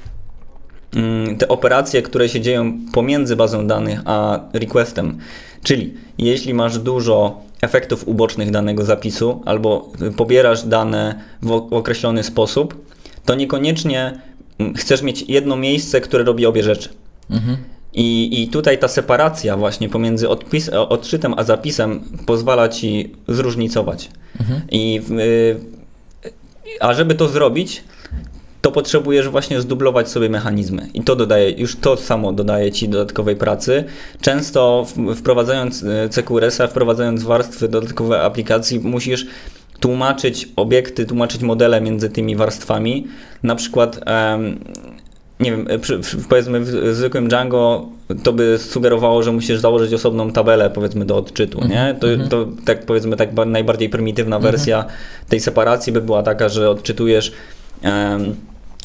mm, 0.97 1.37
te 1.37 1.49
operacje, 1.49 2.03
które 2.03 2.29
się 2.29 2.41
dzieją 2.41 2.79
pomiędzy 2.93 3.37
bazą 3.37 3.67
danych 3.67 4.01
a 4.05 4.41
requestem. 4.53 5.19
Czyli 5.63 5.95
jeśli 6.19 6.55
masz 6.55 6.79
dużo 6.79 7.41
efektów 7.63 8.09
ubocznych 8.09 8.51
danego 8.51 8.85
zapisu 8.85 9.43
albo 9.45 9.93
pobierasz 10.17 10.63
dane 10.63 11.21
w 11.43 11.53
określony 11.53 12.23
sposób, 12.23 12.87
to 13.25 13.35
niekoniecznie 13.35 14.21
mm, 14.59 14.75
chcesz 14.75 15.03
mieć 15.03 15.23
jedno 15.23 15.57
miejsce, 15.57 16.01
które 16.01 16.25
robi 16.25 16.47
obie 16.47 16.63
rzeczy. 16.63 16.89
Mhm. 17.31 17.57
I, 17.97 18.43
I 18.43 18.49
tutaj 18.49 18.79
ta 18.79 18.89
separacja 18.89 19.57
właśnie 19.57 19.89
pomiędzy 19.89 20.29
odpis, 20.29 20.69
odczytem 20.69 21.35
a 21.37 21.45
zapisem 21.45 22.01
pozwala 22.27 22.69
ci 22.69 23.15
zróżnicować. 23.29 24.11
Mhm. 24.41 24.61
I, 24.71 25.01
y, 25.11 25.61
a 26.81 26.95
żeby 26.95 27.15
to 27.15 27.29
zrobić, 27.29 27.85
to 28.63 28.73
potrzebujesz 28.73 29.29
właśnie 29.29 29.61
zdublować 29.61 30.09
sobie 30.09 30.29
mechanizmy. 30.29 30.89
I 30.95 31.01
to 31.01 31.17
dodaje, 31.17 31.51
już 31.51 31.77
to 31.77 31.97
samo 31.97 32.33
dodaje 32.33 32.73
ci 32.73 32.89
dodatkowej 32.89 33.37
pracy. 33.37 33.85
Często 34.21 34.87
wprowadzając 35.17 35.83
y, 35.83 36.09
CQRS-a, 36.11 36.67
wprowadzając 36.67 37.23
warstwy 37.23 37.69
dodatkowe 37.69 38.23
aplikacji, 38.23 38.81
musisz 38.81 39.27
tłumaczyć 39.81 40.49
obiekty, 40.57 41.07
tłumaczyć 41.07 41.43
modele 41.43 41.81
między 41.81 42.11
tymi 42.11 42.37
warstwami. 42.37 43.07
Na 43.43 43.55
przykład 43.55 44.01
nie 45.41 45.51
wiem, 45.51 45.67
przy, 45.81 46.01
powiedzmy 46.29 46.61
w 46.61 46.95
zwykłym 46.95 47.29
Django 47.29 47.87
to 48.23 48.33
by 48.33 48.59
sugerowało, 48.59 49.23
że 49.23 49.33
musisz 49.33 49.59
założyć 49.59 49.95
osobną 49.95 50.33
tabelę 50.33 50.71
powiedzmy 50.71 51.05
do 51.05 51.17
odczytu, 51.17 51.61
nie? 51.69 51.81
Mhm, 51.81 51.97
to, 51.97 52.09
mhm. 52.09 52.29
to 52.29 52.47
tak 52.65 52.87
powiedzmy 52.87 53.17
tak 53.17 53.31
najbardziej 53.47 53.89
prymitywna 53.89 54.37
mhm. 54.37 54.53
wersja 54.53 54.85
tej 55.29 55.41
separacji 55.41 55.93
by 55.93 56.01
była 56.01 56.23
taka, 56.23 56.49
że 56.49 56.71
odczytujesz 56.71 57.33
um, 57.85 58.37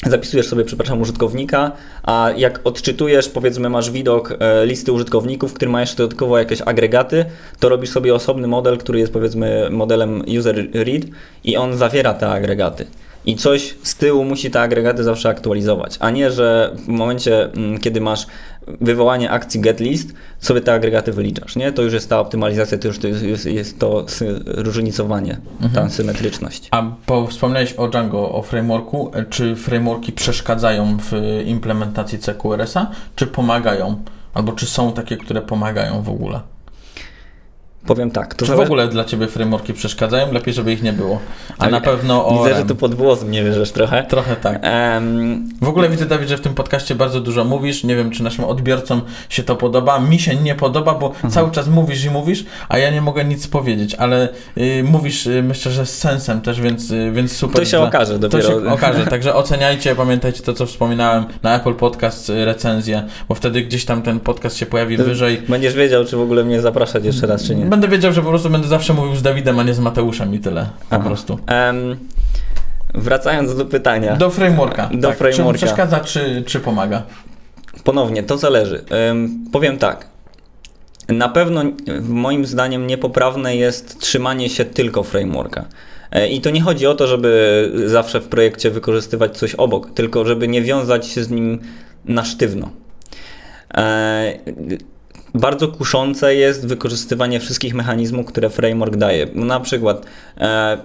zapisujesz 0.06 0.46
sobie, 0.46 0.64
przepraszam, 0.64 1.00
użytkownika, 1.00 1.72
a 2.02 2.30
jak 2.36 2.60
odczytujesz, 2.64 3.28
powiedzmy, 3.28 3.68
masz 3.68 3.90
widok 3.90 4.34
e, 4.40 4.66
listy 4.66 4.92
użytkowników, 4.92 5.52
który 5.52 5.70
ma 5.70 5.80
jeszcze 5.80 5.96
dodatkowo 5.96 6.38
jakieś 6.38 6.60
agregaty, 6.60 7.24
to 7.60 7.68
robisz 7.68 7.90
sobie 7.90 8.14
osobny 8.14 8.48
model, 8.48 8.78
który 8.78 8.98
jest 8.98 9.12
powiedzmy 9.12 9.68
modelem 9.70 10.24
user 10.38 10.68
read 10.74 11.02
i 11.44 11.56
on 11.56 11.76
zawiera 11.76 12.14
te 12.14 12.30
agregaty 12.30 12.86
i 13.26 13.36
coś 13.36 13.74
z 13.82 13.94
tyłu 13.94 14.24
musi 14.24 14.50
te 14.50 14.60
agregaty 14.60 15.04
zawsze 15.04 15.28
aktualizować, 15.28 15.96
a 16.00 16.10
nie, 16.10 16.30
że 16.30 16.76
w 16.76 16.88
momencie, 16.88 17.52
mm, 17.52 17.78
kiedy 17.78 18.00
masz 18.00 18.26
wywołanie 18.80 19.30
akcji 19.30 19.60
getList, 19.60 20.14
sobie 20.38 20.60
te 20.60 20.72
agregaty 20.72 21.12
wyliczasz, 21.12 21.56
nie? 21.56 21.72
To 21.72 21.82
już 21.82 21.92
jest 21.92 22.08
ta 22.08 22.20
optymalizacja, 22.20 22.78
to 22.78 22.88
już 22.88 22.98
to 22.98 23.08
jest, 23.08 23.46
jest 23.46 23.78
to 23.78 24.06
różnicowanie, 24.46 25.36
mhm. 25.62 25.72
ta 25.72 25.94
symetryczność. 25.94 26.68
A 26.70 26.82
bo 27.06 27.26
wspomniałeś 27.26 27.72
o 27.72 27.88
Django, 27.88 28.32
o 28.32 28.42
frameworku, 28.42 29.10
czy 29.30 29.56
frameworki 29.56 30.12
przeszkadzają 30.12 30.98
w 30.98 31.42
implementacji 31.46 32.18
CQRS-a, 32.18 32.90
czy 33.16 33.26
pomagają? 33.26 34.02
Albo 34.34 34.52
czy 34.52 34.66
są 34.66 34.92
takie, 34.92 35.16
które 35.16 35.42
pomagają 35.42 36.02
w 36.02 36.08
ogóle? 36.08 36.40
Powiem 37.86 38.10
tak. 38.10 38.34
To 38.34 38.46
Czy 38.46 38.52
w 38.52 38.60
ogóle 38.60 38.88
dla 38.88 39.04
Ciebie 39.04 39.26
frameworki 39.26 39.74
przeszkadzają? 39.74 40.32
Lepiej, 40.32 40.54
żeby 40.54 40.72
ich 40.72 40.82
nie 40.82 40.92
było. 40.92 41.20
A 41.58 41.68
na 41.68 41.80
pewno 41.80 42.26
o. 42.26 42.44
Widzę, 42.44 42.56
że 42.56 42.64
tu 42.64 42.76
pod 42.76 42.94
włos 42.94 43.24
mnie 43.24 43.44
wierzysz 43.44 43.70
trochę. 43.70 44.04
Trochę 44.04 44.36
tak. 44.36 44.62
Um... 44.62 45.48
W 45.62 45.68
ogóle 45.68 45.88
widzę, 45.88 46.06
Dawid, 46.06 46.28
że 46.28 46.36
w 46.36 46.40
tym 46.40 46.54
podcaście 46.54 46.94
bardzo 46.94 47.20
dużo 47.20 47.44
mówisz. 47.44 47.84
Nie 47.84 47.96
wiem, 47.96 48.10
czy 48.10 48.22
naszym 48.22 48.44
odbiorcom 48.44 49.02
się 49.28 49.42
to 49.42 49.56
podoba. 49.56 50.00
Mi 50.00 50.18
się 50.18 50.36
nie 50.36 50.54
podoba, 50.54 50.94
bo 50.94 51.06
mhm. 51.06 51.32
cały 51.32 51.50
czas 51.50 51.68
mówisz 51.68 52.04
i 52.04 52.10
mówisz, 52.10 52.44
a 52.68 52.78
ja 52.78 52.90
nie 52.90 53.00
mogę 53.02 53.24
nic 53.24 53.48
powiedzieć, 53.48 53.94
ale 53.94 54.28
y, 54.58 54.84
mówisz, 54.84 55.26
y, 55.26 55.42
myślę, 55.42 55.72
że 55.72 55.86
z 55.86 55.98
sensem 55.98 56.40
też, 56.40 56.60
więc, 56.60 56.90
y, 56.90 57.12
więc 57.12 57.32
super. 57.32 57.56
To 57.56 57.64
się 57.64 57.76
dla... 57.76 57.86
okaże 57.86 58.18
dopiero. 58.18 58.42
To 58.42 58.48
się 58.48 58.70
okaże, 58.70 59.06
także 59.06 59.34
oceniajcie, 59.34 59.94
pamiętajcie 59.94 60.42
to, 60.42 60.52
co 60.54 60.66
wspominałem 60.66 61.24
na 61.42 61.56
Apple 61.56 61.74
Podcast, 61.74 62.30
y, 62.30 62.44
recenzję, 62.44 63.02
bo 63.28 63.34
wtedy 63.34 63.62
gdzieś 63.62 63.84
tam 63.84 64.02
ten 64.02 64.20
podcast 64.20 64.56
się 64.56 64.66
pojawi 64.66 64.96
to 64.96 65.04
wyżej. 65.04 65.42
Będziesz 65.48 65.74
wiedział, 65.74 66.04
czy 66.04 66.16
w 66.16 66.20
ogóle 66.20 66.44
mnie 66.44 66.60
zapraszać 66.60 67.04
jeszcze 67.04 67.26
raz, 67.26 67.44
czy 67.44 67.54
nie 67.54 67.71
będę 67.72 67.88
wiedział, 67.88 68.12
że 68.12 68.22
po 68.22 68.28
prostu 68.28 68.50
będę 68.50 68.68
zawsze 68.68 68.94
mówił 68.94 69.16
z 69.16 69.22
Dawidem, 69.22 69.58
a 69.58 69.62
nie 69.62 69.74
z 69.74 69.78
Mateuszem 69.78 70.34
i 70.34 70.38
tyle. 70.38 70.68
Po 70.90 70.96
Aha. 70.96 71.04
prostu. 71.04 71.38
Um, 71.66 71.98
wracając 72.94 73.56
do 73.56 73.64
pytania. 73.64 74.16
Do 74.16 74.30
frameworka. 74.30 74.90
Do 74.92 75.08
tak. 75.08 75.18
frameworka. 75.18 75.52
Czy 75.52 75.66
przeszkadza, 75.66 76.00
czy, 76.00 76.42
czy 76.46 76.60
pomaga? 76.60 77.02
Ponownie, 77.84 78.22
to 78.22 78.38
zależy. 78.38 78.84
Um, 79.08 79.44
powiem 79.52 79.78
tak. 79.78 80.08
Na 81.08 81.28
pewno 81.28 81.62
moim 82.08 82.46
zdaniem 82.46 82.86
niepoprawne 82.86 83.56
jest 83.56 84.00
trzymanie 84.00 84.48
się 84.48 84.64
tylko 84.64 85.02
frameworka. 85.02 85.64
E, 86.10 86.28
I 86.28 86.40
to 86.40 86.50
nie 86.50 86.60
chodzi 86.60 86.86
o 86.86 86.94
to, 86.94 87.06
żeby 87.06 87.72
zawsze 87.86 88.20
w 88.20 88.28
projekcie 88.28 88.70
wykorzystywać 88.70 89.38
coś 89.38 89.54
obok, 89.54 89.90
tylko 89.94 90.24
żeby 90.24 90.48
nie 90.48 90.62
wiązać 90.62 91.06
się 91.06 91.24
z 91.24 91.30
nim 91.30 91.60
na 92.04 92.24
sztywno. 92.24 92.70
E, 95.34 95.38
bardzo 95.38 95.68
kuszące 95.68 96.34
jest 96.34 96.66
wykorzystywanie 96.66 97.40
wszystkich 97.40 97.74
mechanizmów, 97.74 98.26
które 98.26 98.50
framework 98.50 98.96
daje. 98.96 99.26
No, 99.34 99.44
na 99.44 99.60
przykład 99.60 100.06
e, 100.38 100.78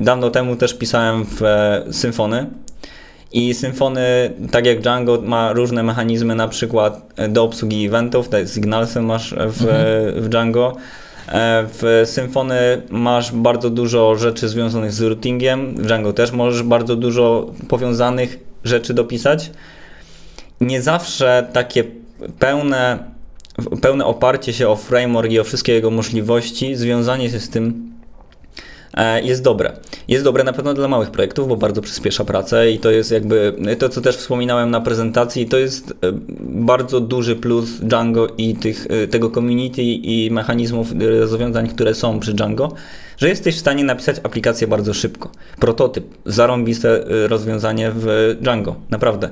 dawno 0.00 0.30
temu 0.30 0.56
też 0.56 0.74
pisałem 0.74 1.24
w 1.24 1.42
e, 1.42 1.84
Symfony 1.90 2.46
i 3.32 3.54
Symfony, 3.54 4.00
tak 4.50 4.66
jak 4.66 4.80
Django, 4.80 5.22
ma 5.22 5.52
różne 5.52 5.82
mechanizmy, 5.82 6.34
na 6.34 6.48
przykład 6.48 7.12
e, 7.16 7.28
do 7.28 7.44
obsługi 7.44 7.86
eventów, 7.86 8.28
te 8.28 8.46
Signalsy 8.46 9.00
masz 9.00 9.34
w, 9.34 9.62
mhm. 9.62 10.22
w 10.22 10.28
Django. 10.28 10.76
E, 11.28 11.66
w 11.68 12.02
Symfony 12.04 12.82
masz 12.90 13.32
bardzo 13.32 13.70
dużo 13.70 14.16
rzeczy 14.16 14.48
związanych 14.48 14.92
z 14.92 15.00
routingiem, 15.00 15.74
w 15.74 15.86
Django 15.86 16.12
też 16.12 16.32
możesz 16.32 16.62
bardzo 16.62 16.96
dużo 16.96 17.50
powiązanych 17.68 18.38
rzeczy 18.64 18.94
dopisać. 18.94 19.50
Nie 20.60 20.82
zawsze 20.82 21.48
takie 21.52 21.84
pełne 22.38 22.98
pełne 23.80 24.04
oparcie 24.04 24.52
się 24.52 24.68
o 24.68 24.76
framework 24.76 25.32
i 25.32 25.40
o 25.40 25.44
wszystkie 25.44 25.72
jego 25.72 25.90
możliwości, 25.90 26.76
związanie 26.76 27.30
się 27.30 27.40
z 27.40 27.48
tym 27.48 27.92
e, 28.94 29.22
jest 29.22 29.42
dobre. 29.42 29.72
Jest 30.08 30.24
dobre 30.24 30.44
na 30.44 30.52
pewno 30.52 30.74
dla 30.74 30.88
małych 30.88 31.10
projektów, 31.10 31.48
bo 31.48 31.56
bardzo 31.56 31.82
przyspiesza 31.82 32.24
pracę 32.24 32.70
i 32.70 32.78
to 32.78 32.90
jest 32.90 33.10
jakby 33.10 33.56
to, 33.78 33.88
co 33.88 34.00
też 34.00 34.16
wspominałem 34.16 34.70
na 34.70 34.80
prezentacji, 34.80 35.46
to 35.46 35.58
jest 35.58 35.90
e, 35.90 35.94
bardzo 36.40 37.00
duży 37.00 37.36
plus 37.36 37.80
Django 37.80 38.26
i 38.38 38.54
tych, 38.54 38.86
e, 38.90 39.08
tego 39.08 39.30
community 39.30 39.82
i 39.82 40.30
mechanizmów 40.30 40.88
rozwiązań, 41.20 41.68
które 41.68 41.94
są 41.94 42.20
przy 42.20 42.34
Django, 42.34 42.72
że 43.16 43.28
jesteś 43.28 43.56
w 43.56 43.60
stanie 43.60 43.84
napisać 43.84 44.16
aplikację 44.22 44.66
bardzo 44.66 44.94
szybko. 44.94 45.30
Prototyp, 45.60 46.04
zarąbiste 46.26 47.04
rozwiązanie 47.28 47.92
w 47.94 48.36
Django, 48.40 48.76
naprawdę. 48.90 49.30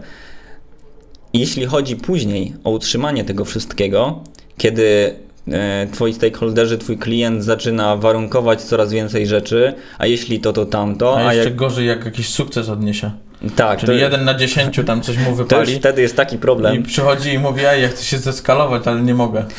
Jeśli 1.33 1.67
chodzi 1.67 1.97
później 1.97 2.53
o 2.65 2.71
utrzymanie 2.71 3.25
tego 3.25 3.45
wszystkiego, 3.45 4.21
kiedy 4.57 5.15
e, 5.53 5.87
twoi 5.93 6.15
stakeholderzy, 6.15 6.79
twój 6.79 6.99
klient 6.99 7.45
zaczyna 7.45 7.97
warunkować 7.97 8.63
coraz 8.63 8.93
więcej 8.93 9.27
rzeczy, 9.27 9.75
a 9.99 10.07
jeśli 10.07 10.41
to, 10.41 10.53
to 10.53 10.67
tamto. 10.67 11.19
A, 11.19 11.27
a 11.27 11.35
jeszcze 11.35 11.51
jak... 11.51 11.57
gorzej, 11.57 11.87
jak 11.87 12.05
jakiś 12.05 12.29
sukces 12.29 12.69
odniesie. 12.69 13.11
Tak. 13.57 13.79
Czyli 13.79 13.87
to... 13.87 14.05
jeden 14.05 14.25
na 14.25 14.35
dziesięciu 14.35 14.85
tam 14.85 15.03
coś 15.03 15.19
mu 15.19 15.35
wypali. 15.35 15.67
To 15.67 15.71
już 15.71 15.81
wtedy 15.81 16.03
jest 16.03 16.17
taki 16.17 16.39
problem. 16.39 16.77
I 16.77 16.83
przychodzi 16.83 17.33
i 17.33 17.39
mówi, 17.39 17.63
ja, 17.63 17.89
chcę 17.89 18.05
się 18.05 18.19
zeskalować, 18.19 18.87
ale 18.87 19.01
nie 19.01 19.15
mogę. 19.15 19.45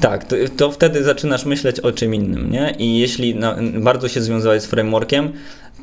Tak, 0.00 0.24
to, 0.24 0.36
to, 0.56 0.72
wtedy 0.72 1.04
zaczynasz 1.04 1.44
myśleć 1.44 1.80
o 1.80 1.92
czym 1.92 2.14
innym, 2.14 2.50
nie? 2.50 2.74
I 2.78 2.98
jeśli 2.98 3.34
na, 3.34 3.56
bardzo 3.80 4.08
się 4.08 4.22
związałeś 4.22 4.62
z 4.62 4.66
frameworkiem, 4.66 5.32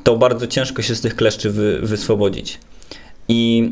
to 0.04 0.18
bardzo 0.18 0.48
ciężko 0.48 0.82
się 0.82 0.96
z 0.96 1.02
tych 1.02 1.16
kleszczy 1.16 1.50
wy, 1.50 1.80
wyswobodzić. 1.82 2.60
I 3.28 3.72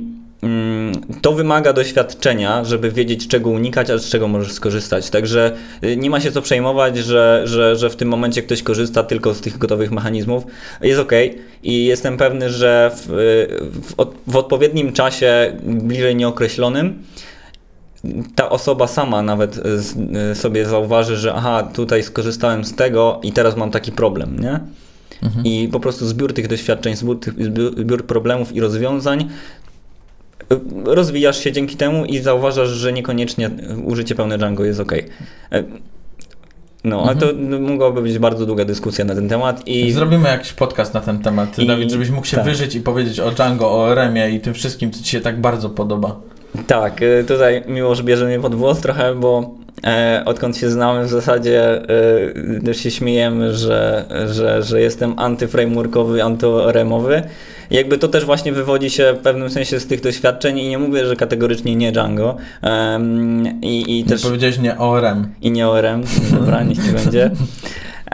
to 1.21 1.31
wymaga 1.33 1.73
doświadczenia, 1.73 2.63
żeby 2.63 2.91
wiedzieć, 2.91 3.27
czego 3.27 3.49
unikać, 3.49 3.89
a 3.89 3.97
z 3.97 4.05
czego 4.09 4.27
możesz 4.27 4.51
skorzystać. 4.51 5.09
Także 5.09 5.51
y, 5.83 5.97
nie 5.97 6.09
ma 6.09 6.19
się 6.19 6.31
co 6.31 6.41
przejmować, 6.41 6.97
że, 6.97 7.41
że, 7.45 7.75
że 7.75 7.89
w 7.89 7.95
tym 7.95 8.09
momencie 8.09 8.41
ktoś 8.43 8.63
korzysta 8.63 9.03
tylko 9.03 9.33
z 9.33 9.41
tych 9.41 9.57
gotowych 9.57 9.91
mechanizmów. 9.91 10.43
Jest 10.81 10.99
ok 10.99 11.11
i 11.63 11.85
jestem 11.85 12.17
pewny, 12.17 12.49
że 12.49 12.91
w, 12.95 13.05
w, 13.83 13.93
od- 13.99 14.15
w 14.27 14.35
odpowiednim 14.35 14.93
czasie, 14.93 15.57
bliżej 15.63 16.15
nieokreślonym, 16.15 17.03
ta 18.35 18.49
osoba 18.49 18.87
sama 18.87 19.21
nawet 19.21 19.57
y, 19.57 19.61
y, 20.31 20.35
sobie 20.35 20.65
zauważy, 20.65 21.17
że 21.17 21.33
aha, 21.33 21.63
tutaj 21.73 22.03
skorzystałem 22.03 22.65
z 22.65 22.75
tego 22.75 23.19
i 23.23 23.31
teraz 23.31 23.57
mam 23.57 23.71
taki 23.71 23.91
problem, 23.91 24.39
nie? 24.39 24.59
I 25.43 25.69
po 25.71 25.79
prostu 25.79 26.05
zbiór 26.07 26.33
tych 26.33 26.47
doświadczeń, 26.47 26.95
zbiór, 26.95 27.17
zbiór, 27.77 28.05
problemów 28.05 28.55
i 28.55 28.59
rozwiązań 28.61 29.21
y, 29.21 29.25
rozwijasz 30.83 31.43
się 31.43 31.51
dzięki 31.51 31.75
temu 31.77 32.05
i 32.05 32.19
zauważasz, 32.19 32.69
że 32.69 32.93
niekoniecznie 32.93 33.49
użycie 33.85 34.15
pełne 34.15 34.37
Django 34.37 34.65
jest 34.65 34.79
ok. 34.79 34.91
No, 36.83 37.03
ale 37.03 37.15
to 37.15 37.25
no, 37.37 37.59
mogłaby 37.59 38.01
być 38.01 38.19
bardzo 38.19 38.45
długa 38.45 38.65
dyskusja 38.65 39.05
na 39.05 39.15
ten 39.15 39.29
temat 39.29 39.67
i 39.67 39.91
Zrobimy 39.91 40.29
jakiś 40.29 40.53
podcast 40.53 40.93
na 40.93 41.01
ten 41.01 41.19
temat, 41.19 41.59
I- 41.59 41.67
Dawid, 41.67 41.91
żebyś 41.91 42.09
mógł 42.09 42.27
się 42.27 42.37
tak. 42.37 42.45
wyżyć 42.45 42.75
i 42.75 42.81
powiedzieć 42.81 43.19
o 43.19 43.31
Django, 43.31 43.71
o 43.71 43.95
Remie 43.95 44.29
i 44.29 44.39
tym 44.39 44.53
wszystkim, 44.53 44.91
co 44.91 45.03
Ci 45.03 45.09
się 45.09 45.21
tak 45.21 45.41
bardzo 45.41 45.69
podoba. 45.69 46.19
Tak, 46.67 47.01
y, 47.01 47.23
tutaj 47.27 47.63
Miłosz 47.67 48.03
bierze 48.03 48.25
mnie 48.25 48.39
pod 48.39 48.55
włos 48.55 48.79
trochę, 48.79 49.15
bo 49.15 49.55
e, 49.85 50.23
odkąd 50.25 50.57
się 50.57 50.69
znamy 50.69 51.05
w 51.05 51.09
zasadzie 51.09 51.81
e, 52.57 52.61
też 52.65 52.77
się 52.77 52.91
śmiejemy, 52.91 53.53
że, 53.53 54.05
że, 54.27 54.63
że 54.63 54.81
jestem 54.81 55.19
antyframeworkowy, 55.19 56.23
antyoremowy. 56.23 57.23
Jakby 57.71 57.97
to 57.97 58.07
też 58.07 58.25
właśnie 58.25 58.53
wywodzi 58.53 58.89
się 58.89 59.13
w 59.13 59.17
pewnym 59.17 59.49
sensie 59.49 59.79
z 59.79 59.87
tych 59.87 60.01
doświadczeń 60.01 60.59
i 60.59 60.69
nie 60.69 60.79
mówię, 60.79 61.05
że 61.05 61.15
kategorycznie 61.15 61.75
nie 61.75 61.91
Django. 61.91 62.37
Em, 62.61 63.61
I, 63.61 63.99
i 63.99 64.03
Nie 64.03 64.09
też 64.09 64.21
powiedziałeś 64.21 64.59
nie 64.59 64.77
o 64.77 65.01
Rem. 65.01 65.27
i 65.41 65.51
nie 65.51 65.67
ORM, 65.67 66.03
dobra, 66.31 66.63
niech 66.63 66.85
ci 66.85 66.91
będzie. 66.91 67.31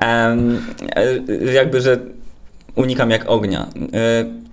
E, 0.02 0.38
jakby, 1.54 1.82
że 1.82 1.98
unikam 2.76 3.10
jak 3.10 3.30
ognia. 3.30 3.68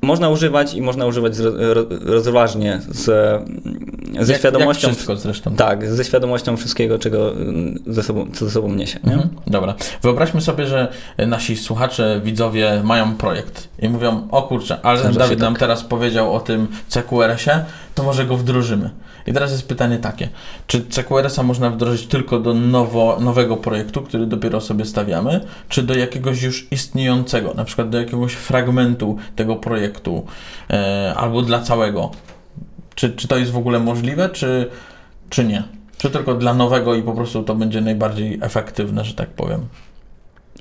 Można 0.05 0.29
używać 0.29 0.75
i 0.75 0.83
można 0.83 1.07
używać 1.07 1.35
rozważnie 2.05 2.81
z, 2.89 3.07
ze 4.21 4.33
Jak- 4.33 4.41
świadomością. 4.41 4.89
Jak 4.89 4.97
wszystko 4.97 5.17
zresztą. 5.17 5.57
Tak, 5.57 5.91
ze 5.91 6.05
świadomością 6.05 6.57
wszystkiego, 6.57 6.99
czego 6.99 7.33
mm, 7.33 7.83
ze 7.87 8.03
sobą, 8.03 8.27
co 8.33 8.45
ze 8.45 8.51
sobą 8.51 8.75
niesie. 8.75 8.99
Nie? 9.05 9.13
Mhm. 9.13 9.31
Dobra. 9.47 9.75
Wyobraźmy 10.03 10.41
sobie, 10.41 10.67
że 10.67 10.89
nasi 11.27 11.57
słuchacze, 11.57 12.21
widzowie 12.25 12.81
mają 12.85 13.15
projekt 13.15 13.69
i 13.79 13.89
mówią, 13.89 14.29
o 14.31 14.43
kurczę, 14.43 14.79
ale 14.83 14.99
Zdarza 14.99 15.19
Dawid 15.19 15.39
tak. 15.39 15.43
nam 15.43 15.57
teraz 15.57 15.83
powiedział 15.83 16.35
o 16.35 16.41
tym 16.41 16.69
CQRS-ie, 16.89 17.65
to 17.95 18.03
może 18.03 18.25
go 18.25 18.37
wdrożymy. 18.37 18.91
I 19.27 19.33
teraz 19.33 19.51
jest 19.53 19.69
pytanie 19.69 19.99
takie, 19.99 20.29
czy 20.67 20.81
CQRS-a 20.81 21.43
można 21.43 21.71
wdrożyć 21.71 22.07
tylko 22.07 22.41
do 22.41 22.55
nowo, 22.55 23.19
nowego 23.21 23.57
projektu, 23.57 24.03
który 24.03 24.27
dopiero 24.27 24.61
sobie 24.61 24.85
stawiamy, 24.85 25.41
czy 25.69 25.83
do 25.83 25.95
jakiegoś 25.95 26.43
już 26.43 26.67
istniejącego, 26.71 27.55
na 27.55 27.65
przykład 27.65 27.91
do 27.91 27.99
jakiegoś 27.99 28.33
fragmentu 28.33 29.17
tego 29.37 29.57
projektu, 29.57 30.27
e, 30.71 31.15
albo 31.17 31.43
dla 31.43 31.61
całego? 31.61 32.11
Czy, 32.95 33.11
czy 33.11 33.29
to 33.29 33.39
jest 33.39 33.53
w 33.53 33.57
ogóle 33.57 33.79
możliwe, 33.79 34.29
czy, 34.29 34.71
czy 35.31 35.45
nie? 35.45 35.63
Czy 35.99 36.11
tylko 36.11 36.35
dla 36.35 36.55
nowego 36.55 36.95
i 36.95 37.03
po 37.03 37.13
prostu 37.13 37.43
to 37.43 37.55
będzie 37.55 37.81
najbardziej 37.81 38.39
efektywne, 38.43 39.05
że 39.05 39.15
tak 39.15 39.31
powiem? 39.31 39.61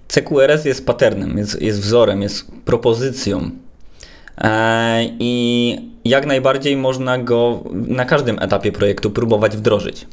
CQRS 0.08 0.66
jest 0.66 0.86
patternem, 0.86 1.38
jest, 1.38 1.62
jest 1.62 1.82
wzorem, 1.82 2.22
jest 2.22 2.52
propozycją. 2.66 3.52
E, 4.38 5.04
I 5.20 5.94
jak 6.06 6.26
najbardziej 6.26 6.78
można 6.78 7.18
go 7.18 7.64
na 7.74 8.06
każdym 8.06 8.40
etapie 8.40 8.72
projektu 8.72 9.12
próbować 9.12 9.58
wdrożyć. 9.58 10.08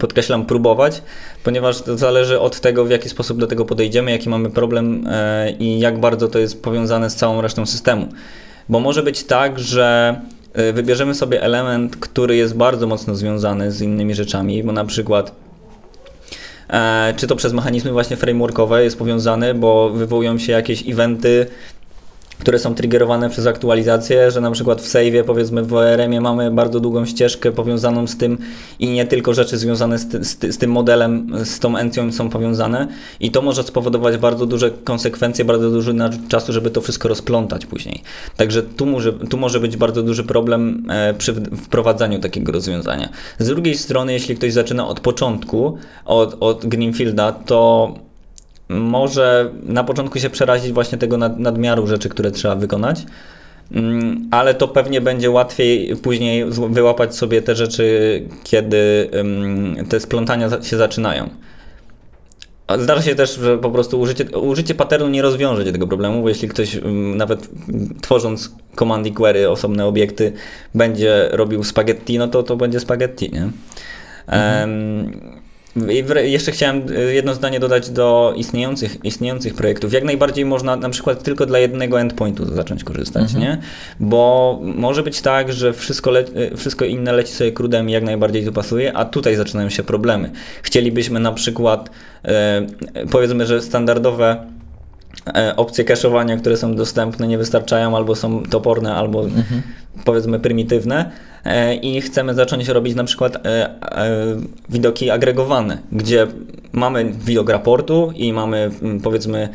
Podkreślam 0.00 0.46
próbować, 0.46 1.02
ponieważ 1.44 1.82
to 1.82 1.98
zależy 1.98 2.40
od 2.40 2.60
tego, 2.60 2.84
w 2.84 2.90
jaki 2.90 3.08
sposób 3.08 3.38
do 3.38 3.46
tego 3.46 3.64
podejdziemy, 3.64 4.10
jaki 4.10 4.28
mamy 4.28 4.50
problem 4.50 5.06
e, 5.08 5.50
i 5.50 5.78
jak 5.78 6.00
bardzo 6.00 6.28
to 6.28 6.38
jest 6.38 6.62
powiązane 6.62 7.10
z 7.10 7.16
całą 7.16 7.40
resztą 7.40 7.66
systemu. 7.66 8.08
Bo 8.68 8.80
może 8.80 9.02
być 9.02 9.24
tak, 9.24 9.58
że 9.58 10.16
wybierzemy 10.72 11.14
sobie 11.14 11.42
element, 11.42 11.96
który 11.96 12.36
jest 12.36 12.56
bardzo 12.56 12.86
mocno 12.86 13.14
związany 13.14 13.72
z 13.72 13.82
innymi 13.82 14.14
rzeczami, 14.14 14.62
bo 14.62 14.72
na 14.72 14.84
przykład 14.84 15.32
E, 16.68 17.14
czy 17.16 17.26
to 17.26 17.36
przez 17.36 17.52
mechanizmy 17.52 17.92
właśnie 17.92 18.16
frameworkowe 18.16 18.84
jest 18.84 18.98
powiązane, 18.98 19.54
bo 19.54 19.90
wywołują 19.90 20.38
się 20.38 20.52
jakieś 20.52 20.88
eventy, 20.88 21.46
które 22.38 22.58
są 22.58 22.74
triggerowane 22.74 23.30
przez 23.30 23.46
aktualizację, 23.46 24.30
że 24.30 24.40
na 24.40 24.50
przykład 24.50 24.82
w 24.82 24.84
save'ie, 24.84 25.24
powiedzmy 25.24 25.62
w 25.62 25.74
ORM-ie 25.74 26.20
mamy 26.20 26.50
bardzo 26.50 26.80
długą 26.80 27.06
ścieżkę 27.06 27.52
powiązaną 27.52 28.06
z 28.06 28.16
tym 28.16 28.38
i 28.78 28.88
nie 28.88 29.06
tylko 29.06 29.34
rzeczy 29.34 29.58
związane 29.58 29.98
z, 29.98 30.08
ty, 30.08 30.24
z, 30.24 30.36
ty, 30.36 30.52
z 30.52 30.58
tym 30.58 30.70
modelem, 30.70 31.32
z 31.44 31.58
tą 31.58 31.76
encją 31.76 32.12
są 32.12 32.30
powiązane 32.30 32.88
i 33.20 33.30
to 33.30 33.42
może 33.42 33.62
spowodować 33.62 34.16
bardzo 34.16 34.46
duże 34.46 34.70
konsekwencje, 34.70 35.44
bardzo 35.44 35.70
duży 35.70 35.94
czasu, 36.28 36.52
żeby 36.52 36.70
to 36.70 36.80
wszystko 36.80 37.08
rozplątać 37.08 37.66
później. 37.66 38.02
Także 38.36 38.62
tu 38.62 38.86
może, 38.86 39.12
tu 39.12 39.36
może 39.36 39.60
być 39.60 39.76
bardzo 39.76 40.02
duży 40.02 40.24
problem 40.24 40.86
e, 40.90 41.14
przy 41.14 41.34
wprowadzaniu 41.56 42.18
takiego 42.18 42.52
rozwiązania. 42.52 43.08
Z 43.38 43.46
drugiej 43.46 43.74
strony, 43.74 44.12
jeśli 44.12 44.36
ktoś 44.36 44.52
zaczyna 44.52 44.88
od 44.88 45.00
początku, 45.00 45.78
od, 46.04 46.36
od 46.40 46.66
Greenfielda, 46.66 47.32
to 47.32 47.94
może 48.68 49.50
na 49.62 49.84
początku 49.84 50.18
się 50.18 50.30
przerazić 50.30 50.72
właśnie 50.72 50.98
tego 50.98 51.16
nad, 51.16 51.38
nadmiaru 51.38 51.86
rzeczy, 51.86 52.08
które 52.08 52.30
trzeba 52.30 52.56
wykonać, 52.56 53.06
Mm, 53.72 54.28
ale 54.30 54.54
to 54.54 54.68
pewnie 54.68 55.00
będzie 55.00 55.30
łatwiej 55.30 55.96
później 55.96 56.44
wyłapać 56.70 57.16
sobie 57.16 57.42
te 57.42 57.54
rzeczy, 57.54 58.22
kiedy 58.44 59.10
ym, 59.14 59.76
te 59.88 60.00
splątania 60.00 60.62
się 60.62 60.76
zaczynają. 60.76 61.30
Zdarza 62.78 63.02
się 63.02 63.14
też, 63.14 63.36
że 63.36 63.58
po 63.58 63.70
prostu 63.70 64.00
użycie, 64.00 64.38
użycie 64.38 64.74
patternu 64.74 65.08
nie 65.08 65.22
rozwiąże 65.22 65.72
tego 65.72 65.86
problemu, 65.86 66.22
bo 66.22 66.28
jeśli 66.28 66.48
ktoś 66.48 66.74
ym, 66.74 67.16
nawet 67.16 67.48
tworząc 68.02 68.54
command 68.76 69.06
i 69.06 69.12
query, 69.12 69.50
osobne 69.50 69.86
obiekty, 69.86 70.32
będzie 70.74 71.28
robił 71.32 71.64
spaghetti, 71.64 72.18
no 72.18 72.28
to 72.28 72.42
to 72.42 72.56
będzie 72.56 72.80
spaghetti, 72.80 73.30
nie? 73.32 73.50
I 74.28 74.30
wre- 74.30 75.45
jeszcze 76.24 76.52
chciałem 76.52 76.90
y, 76.90 77.14
jedno 77.14 77.34
zdanie 77.34 77.60
dodać 77.60 77.90
do 77.90 78.34
istniejących, 78.36 79.04
istniejących 79.04 79.54
projektów. 79.54 79.92
Jak 79.92 80.04
najbardziej 80.04 80.44
można 80.44 80.76
na 80.76 80.90
przykład 80.90 81.22
tylko 81.22 81.46
dla 81.46 81.58
jednego 81.58 82.00
endpointu 82.00 82.54
zacząć 82.54 82.84
korzystać, 82.84 83.34
nie? 83.34 83.58
Bo 84.00 84.58
może 84.62 85.02
być 85.02 85.20
tak, 85.20 85.52
że 85.52 85.72
wszystko, 85.72 86.18
y, 86.20 86.56
wszystko 86.56 86.84
inne 86.84 87.12
leci 87.12 87.32
sobie 87.32 87.52
crudem 87.52 87.88
i 87.88 87.92
jak 87.92 88.04
najbardziej 88.04 88.44
tu 88.44 88.52
pasuje, 88.52 88.96
a 88.96 89.04
tutaj 89.04 89.36
zaczynają 89.36 89.68
się 89.68 89.82
problemy. 89.82 90.30
Chcielibyśmy 90.62 91.20
na 91.20 91.32
przykład, 91.32 91.90
e, 92.24 92.66
powiedzmy, 93.10 93.46
że 93.46 93.62
standardowe 93.62 94.30
e, 94.30 94.55
opcje 95.56 95.84
cache'owania, 95.84 96.40
które 96.40 96.56
są 96.56 96.74
dostępne, 96.74 97.28
nie 97.28 97.38
wystarczają, 97.38 97.96
albo 97.96 98.14
są 98.14 98.42
toporne, 98.42 98.94
albo 98.94 99.26
powiedzmy 100.04 100.40
prymitywne 100.40 101.10
e, 101.44 101.74
i 101.74 102.00
chcemy 102.00 102.34
zacząć 102.34 102.68
robić 102.68 102.94
na 102.94 103.04
przykład 103.04 103.36
e, 103.36 103.40
e, 103.46 103.70
widoki 104.68 105.10
agregowane, 105.10 105.78
gdzie 105.92 106.26
mamy 106.72 107.04
widok 107.04 107.50
raportu 107.50 108.12
i 108.14 108.32
mamy 108.32 108.70
mm, 108.82 109.00
powiedzmy 109.00 109.48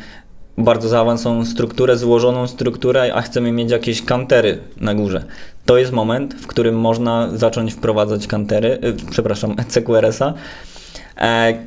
bardzo 0.58 0.88
zaawansowaną 0.88 1.44
strukturę, 1.44 1.96
złożoną 1.96 2.46
strukturę, 2.46 3.14
a 3.14 3.22
chcemy 3.22 3.52
mieć 3.52 3.70
jakieś 3.70 4.02
kantery 4.02 4.58
na 4.80 4.94
górze. 4.94 5.24
To 5.64 5.78
jest 5.78 5.92
moment, 5.92 6.34
w 6.34 6.46
którym 6.46 6.80
można 6.80 7.28
zacząć 7.34 7.72
wprowadzać 7.72 8.26
kantery, 8.26 8.78
przepraszam, 9.10 9.56
CQRS-a, 9.72 10.28
e, 10.28 10.34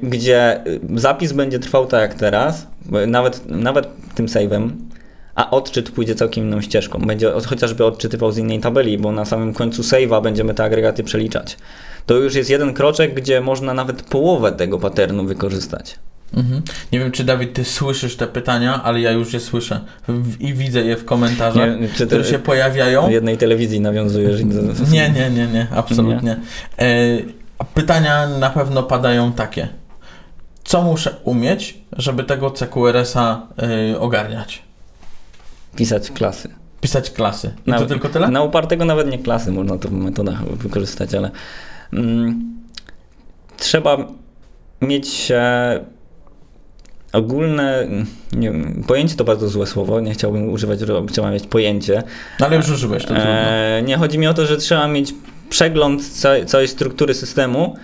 gdzie 0.04 0.68
y, 0.68 0.80
zapis 0.96 1.34
będzie 1.34 1.60
trwał 1.60 1.86
tak 1.86 2.02
jak 2.02 2.14
teraz, 2.14 2.68
nawet, 3.08 3.50
nawet 3.50 3.88
tym 4.16 4.26
save'em, 4.26 4.70
a 5.36 5.50
odczyt 5.50 5.92
pójdzie 5.92 6.16
całkiem 6.16 6.44
inną 6.44 6.62
ścieżką. 6.62 7.00
Będzie 7.00 7.32
chociażby 7.46 7.86
odczytywał 7.86 8.32
z 8.32 8.38
innej 8.38 8.60
tabeli, 8.60 8.98
bo 8.98 9.12
na 9.12 9.26
samym 9.26 9.54
końcu 9.54 9.82
save'a 9.82 10.22
będziemy 10.24 10.54
te 10.54 10.64
agregaty 10.64 11.04
przeliczać. 11.04 11.58
To 12.06 12.16
już 12.16 12.36
jest 12.36 12.50
jeden 12.50 12.74
kroczek, 12.74 13.14
gdzie 13.14 13.42
można 13.42 13.74
nawet 13.74 14.02
połowę 14.02 14.52
tego 14.52 14.80
patternu 14.80 15.26
wykorzystać. 15.26 16.00
Mhm. 16.34 16.62
Nie 16.92 17.00
wiem, 17.00 17.12
czy 17.12 17.24
Dawid, 17.24 17.54
ty 17.54 17.64
słyszysz 17.64 18.16
te 18.16 18.28
pytania, 18.28 18.84
ale 18.84 19.02
ja 19.02 19.12
już 19.12 19.34
je 19.34 19.40
słyszę 19.40 19.80
i 20.40 20.54
widzę 20.54 20.82
je 20.82 20.98
w 20.98 21.06
komentarzach, 21.06 21.80
Nie, 21.80 21.90
czy 21.90 22.08
które 22.08 22.24
się 22.24 22.40
pojawiają. 22.40 23.10
Jednej 23.10 23.38
telewizji 23.38 23.80
nawiązujesz. 23.80 24.42
Nie, 24.92 25.10
nie, 25.10 25.30
nie, 25.30 25.48
nie, 25.48 25.68
absolutnie. 25.72 26.40
E, 26.80 27.18
a 27.60 27.64
pytania 27.64 28.28
na 28.28 28.50
pewno 28.50 28.84
padają 28.84 29.32
takie. 29.32 29.68
Co 30.64 30.82
muszę 30.82 31.16
umieć, 31.24 31.78
żeby 31.98 32.24
tego 32.24 32.52
CQRS-a 32.52 33.48
e, 33.94 34.00
ogarniać? 34.00 34.62
Pisać 35.76 36.12
klasy. 36.12 36.50
Pisać 36.82 37.12
klasy. 37.12 37.54
I 37.66 37.70
Na- 37.72 37.80
to 37.80 37.86
tylko 37.86 38.10
tyle? 38.10 38.28
Na 38.28 38.44
upartego 38.44 38.86
nawet 38.86 39.12
nie 39.12 39.20
klasy 39.20 39.52
można 39.52 39.78
to 39.78 39.90
w 39.90 39.92
metodach 39.92 40.46
wykorzystać, 40.46 41.14
ale 41.16 41.32
mm, 41.94 42.56
trzeba 43.58 43.98
mieć 44.82 45.32
e, 45.32 45.86
ogólne, 47.14 47.88
nie 48.34 48.52
wiem, 48.52 48.84
pojęcie 48.88 49.16
to 49.16 49.24
bardzo 49.24 49.50
złe 49.50 49.68
słowo, 49.68 50.00
nie 50.00 50.14
chciałbym 50.14 50.50
używać, 50.50 50.80
trzeba 51.12 51.32
mieć 51.32 51.48
pojęcie. 51.48 52.04
No 52.40 52.46
ale 52.46 52.56
już 52.56 52.70
użyłeś, 52.70 53.04
to 53.04 53.08
trudno. 53.08 53.24
E, 53.30 53.82
nie, 53.86 53.98
chodzi 53.98 54.20
mi 54.20 54.28
o 54.28 54.34
to, 54.34 54.46
że 54.46 54.58
trzeba 54.58 54.88
mieć 54.88 55.14
przegląd 55.50 56.10
ca 56.10 56.46
całej 56.46 56.68
struktury 56.68 57.14
systemu, 57.14 57.76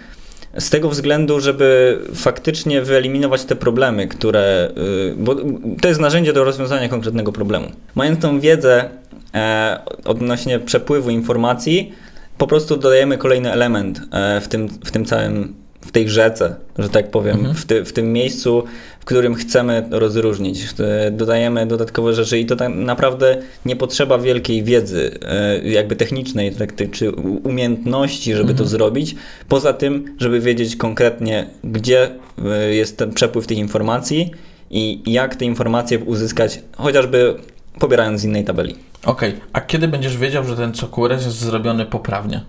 z 0.58 0.70
tego 0.70 0.90
względu, 0.90 1.40
żeby 1.40 2.00
faktycznie 2.16 2.82
wyeliminować 2.82 3.46
te 3.46 3.56
problemy, 3.56 4.08
które. 4.08 4.72
y, 5.12 5.16
Bo 5.18 5.36
to 5.82 5.88
jest 5.88 6.00
narzędzie 6.00 6.34
do 6.34 6.44
rozwiązania 6.44 6.90
konkretnego 6.90 7.32
problemu. 7.32 7.72
Mając 7.96 8.20
tą 8.20 8.40
wiedzę 8.40 8.90
e, 9.34 9.80
odnośnie 10.06 10.60
przepływu 10.60 11.10
informacji, 11.10 11.94
po 12.38 12.48
prostu 12.48 12.78
dodajemy 12.78 13.18
kolejny 13.18 13.52
element 13.52 14.02
e, 14.12 14.42
w, 14.42 14.48
tym, 14.48 14.68
w 14.68 14.92
tym 14.92 15.06
całym. 15.06 15.62
W 15.82 15.92
tej 15.92 16.10
rzece, 16.10 16.56
że 16.78 16.90
tak 16.90 17.12
powiem, 17.12 17.54
w, 17.54 17.66
ty, 17.66 17.86
w 17.86 17.94
tym 17.94 18.14
miejscu, 18.14 18.64
w 19.02 19.06
którym 19.06 19.36
chcemy 19.36 19.88
rozróżnić. 19.92 20.66
E, 20.80 21.12
Dodajemy 21.12 21.66
dodatkowe 21.66 22.14
rzeczy 22.14 22.40
i 22.40 22.46
to 22.46 22.56
tak 22.56 22.70
naprawdę 22.76 23.38
nie 23.66 23.76
potrzeba 23.76 24.18
wielkiej 24.18 24.64
wiedzy, 24.64 25.20
e, 25.26 25.70
jakby 25.70 25.96
technicznej, 25.96 26.52
tak, 26.52 26.92
czy 26.92 27.12
umiejętności, 27.44 28.34
żeby 28.34 28.54
to 28.54 28.66
zrobić. 28.66 29.16
Poza 29.48 29.74
tym, 29.74 30.16
żeby 30.20 30.40
wiedzieć 30.40 30.76
konkretnie, 30.76 31.48
gdzie 31.64 32.10
e, 32.46 32.74
jest 32.74 32.98
ten 32.98 33.14
przepływ 33.14 33.48
tych 33.48 33.58
informacji 33.58 34.32
i 34.72 35.04
jak 35.06 35.36
te 35.36 35.46
informacje 35.46 36.00
uzyskać, 36.00 36.62
chociażby 36.78 37.36
pobierając 37.80 38.22
z 38.22 38.24
innej 38.24 38.44
tabeli. 38.44 38.76
Okej, 39.06 39.34
a 39.54 39.62
kiedy 39.62 39.88
będziesz 39.88 40.18
wiedział, 40.18 40.44
że 40.44 40.56
ten 40.56 40.74
CQRS 40.74 41.26
jest 41.26 41.40
zrobiony 41.40 41.86
poprawnie? 41.86 42.42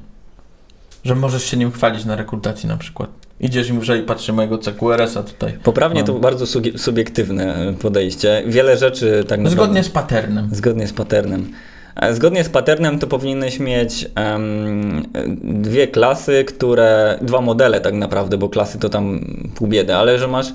Że 1.04 1.14
możesz 1.14 1.44
się 1.44 1.56
nim 1.56 1.72
chwalić 1.72 2.04
na 2.04 2.16
rekrutacji 2.16 2.68
na 2.68 2.76
przykład. 2.76 3.10
Idziesz 3.42 3.68
i 3.68 3.72
mówisz, 3.72 3.90
"Ej, 3.90 4.02
patrzcie 4.02 4.32
mojego 4.32 4.58
CQRS-a 4.58 5.22
tutaj. 5.22 5.52
Poprawnie 5.62 6.00
Mam. 6.00 6.06
to 6.06 6.12
bardzo 6.14 6.46
subiektywne 6.76 7.74
podejście. 7.80 8.42
Wiele 8.46 8.76
rzeczy 8.76 9.24
tak 9.28 9.40
naprawdę... 9.40 9.64
Zgodnie 9.64 9.84
z 9.84 9.88
patternem. 9.88 10.48
Zgodnie 10.52 10.86
z 10.86 10.92
patternem. 10.92 11.50
E, 11.96 12.14
Zgodnie 12.14 12.44
z 12.44 12.48
patternem 12.48 12.98
to 12.98 13.06
powinieneś 13.06 13.58
mieć 13.60 14.10
em, 14.14 15.02
dwie 15.44 15.86
klasy, 15.88 16.44
które, 16.44 17.18
dwa 17.22 17.40
modele 17.40 17.80
tak 17.80 17.94
naprawdę, 17.94 18.38
bo 18.38 18.48
klasy 18.48 18.78
to 18.78 18.88
tam 18.88 19.24
pół 19.54 19.68
biedy, 19.68 19.94
ale 19.94 20.18
że 20.18 20.28
masz, 20.28 20.46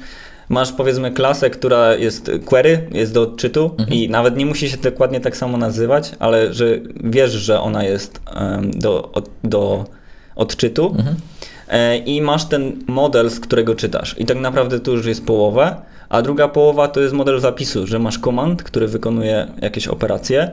masz 0.50 0.72
powiedzmy 0.72 1.12
klasę, 1.12 1.50
która 1.50 1.96
jest 1.96 2.32
query, 2.46 2.88
jest 2.92 3.14
do 3.14 3.22
odczytu 3.22 3.72
i 3.90 4.10
nawet 4.10 4.38
nie 4.38 4.46
musi 4.46 4.70
się 4.70 4.78
dokładnie 4.78 5.20
tak 5.20 5.38
samo 5.38 5.58
nazywać, 5.58 6.12
ale 6.20 6.54
że 6.54 6.66
wiesz, 7.04 7.32
że 7.32 7.62
ona 7.62 7.84
jest 7.84 8.22
em, 8.36 8.72
do, 8.72 9.12
od, 9.12 9.30
do 9.44 9.86
odczytu 10.36 10.96
e, 11.00 11.16
i 12.06 12.22
masz 12.22 12.46
ten 12.46 12.84
model, 12.88 13.30
z 13.30 13.40
którego 13.40 13.76
czytasz. 13.76 14.16
I 14.18 14.26
tak 14.26 14.38
naprawdę 14.38 14.80
tu 14.80 14.92
już 14.92 15.06
jest 15.06 15.26
połowa, 15.26 15.82
a 16.10 16.22
druga 16.22 16.48
połowa 16.48 16.88
to 16.88 17.02
jest 17.02 17.14
model 17.14 17.40
zapisu, 17.40 17.88
że 17.88 18.00
masz 18.00 18.20
komand, 18.20 18.64
który 18.64 18.88
wykonuje 18.88 19.48
jakieś 19.62 19.88
operacje 19.88 20.52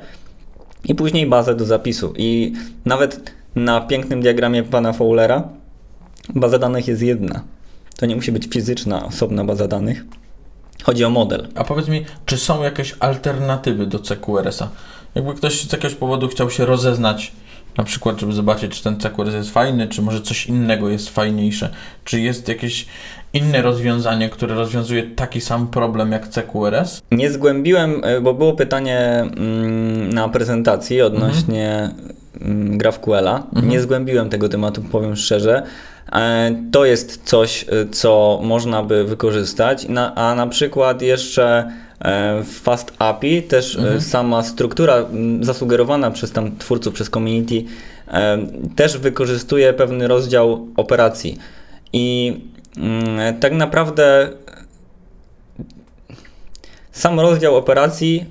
i 0.84 0.94
później 0.94 1.26
bazę 1.26 1.54
do 1.54 1.64
zapisu. 1.64 2.14
I 2.16 2.52
nawet 2.84 3.32
na 3.54 3.80
pięknym 3.80 4.20
diagramie 4.20 4.62
pana 4.62 4.92
Fowlera 4.92 5.48
baza 6.34 6.58
danych 6.58 6.88
jest 6.88 7.02
jedna. 7.02 7.42
To 7.96 8.06
nie 8.06 8.16
musi 8.16 8.32
być 8.32 8.46
fizyczna, 8.46 9.06
osobna 9.06 9.44
baza 9.44 9.68
danych. 9.68 10.04
Chodzi 10.82 11.04
o 11.04 11.10
model. 11.10 11.48
A 11.54 11.64
powiedz 11.64 11.88
mi, 11.88 12.04
czy 12.26 12.38
są 12.38 12.62
jakieś 12.62 12.94
alternatywy 13.00 13.86
do 13.86 13.98
CQRS-a? 13.98 14.68
Jakby 15.14 15.34
ktoś 15.34 15.62
z 15.62 15.72
jakiegoś 15.72 15.94
powodu 15.94 16.28
chciał 16.28 16.50
się 16.50 16.66
rozeznać, 16.66 17.32
na 17.78 17.84
przykład, 17.84 18.20
żeby 18.20 18.32
zobaczyć, 18.32 18.72
czy 18.72 18.82
ten 18.84 19.00
CQRS 19.00 19.34
jest 19.34 19.50
fajny, 19.50 19.88
czy 19.88 20.02
może 20.02 20.20
coś 20.20 20.46
innego 20.46 20.88
jest 20.88 21.08
fajniejsze, 21.08 21.70
czy 22.04 22.20
jest 22.20 22.48
jakieś 22.48 22.86
inne 23.32 23.62
rozwiązanie, 23.62 24.28
które 24.28 24.54
rozwiązuje 24.54 25.02
taki 25.02 25.40
sam 25.40 25.66
problem 25.68 26.12
jak 26.12 26.28
CQRS? 26.28 27.02
Nie 27.10 27.30
zgłębiłem, 27.30 28.00
e, 28.04 28.20
bo 28.20 28.34
było 28.34 28.52
pytanie 28.52 28.98
mm, 29.00 30.12
na 30.12 30.28
prezentacji 30.28 31.02
odnośnie 31.02 31.90
mm, 32.40 32.78
GraphQL-a. 32.78 33.42
Nie 33.62 33.80
zgłębiłem 33.80 34.30
tego 34.30 34.48
tematu, 34.48 34.82
powiem 34.82 35.16
szczerze. 35.16 35.62
E, 36.12 36.54
To 36.72 36.84
jest 36.84 37.22
coś, 37.24 37.64
e, 37.68 37.88
co 37.90 38.40
można 38.42 38.82
by 38.82 39.04
wykorzystać, 39.04 39.86
a 40.14 40.34
na 40.34 40.46
przykład 40.46 41.02
jeszcze 41.02 41.72
w 42.44 42.60
Fast 42.62 42.92
API 42.98 43.42
też 43.42 43.76
e, 43.76 44.00
sama 44.00 44.42
struktura 44.42 45.06
zasugerowana 45.40 46.10
przez 46.10 46.32
tam 46.32 46.56
twórców, 46.58 46.94
przez 46.94 47.10
community 47.10 47.64
e, 48.08 48.38
też 48.76 48.98
wykorzystuje 48.98 49.72
pewny 49.72 50.08
rozdział 50.08 50.68
operacji. 50.76 51.38
I 51.92 52.36
mm, 52.76 53.40
tak 53.40 53.52
naprawdę 53.52 54.28
sam 56.92 57.20
rozdział 57.20 57.56
operacji 57.56 58.24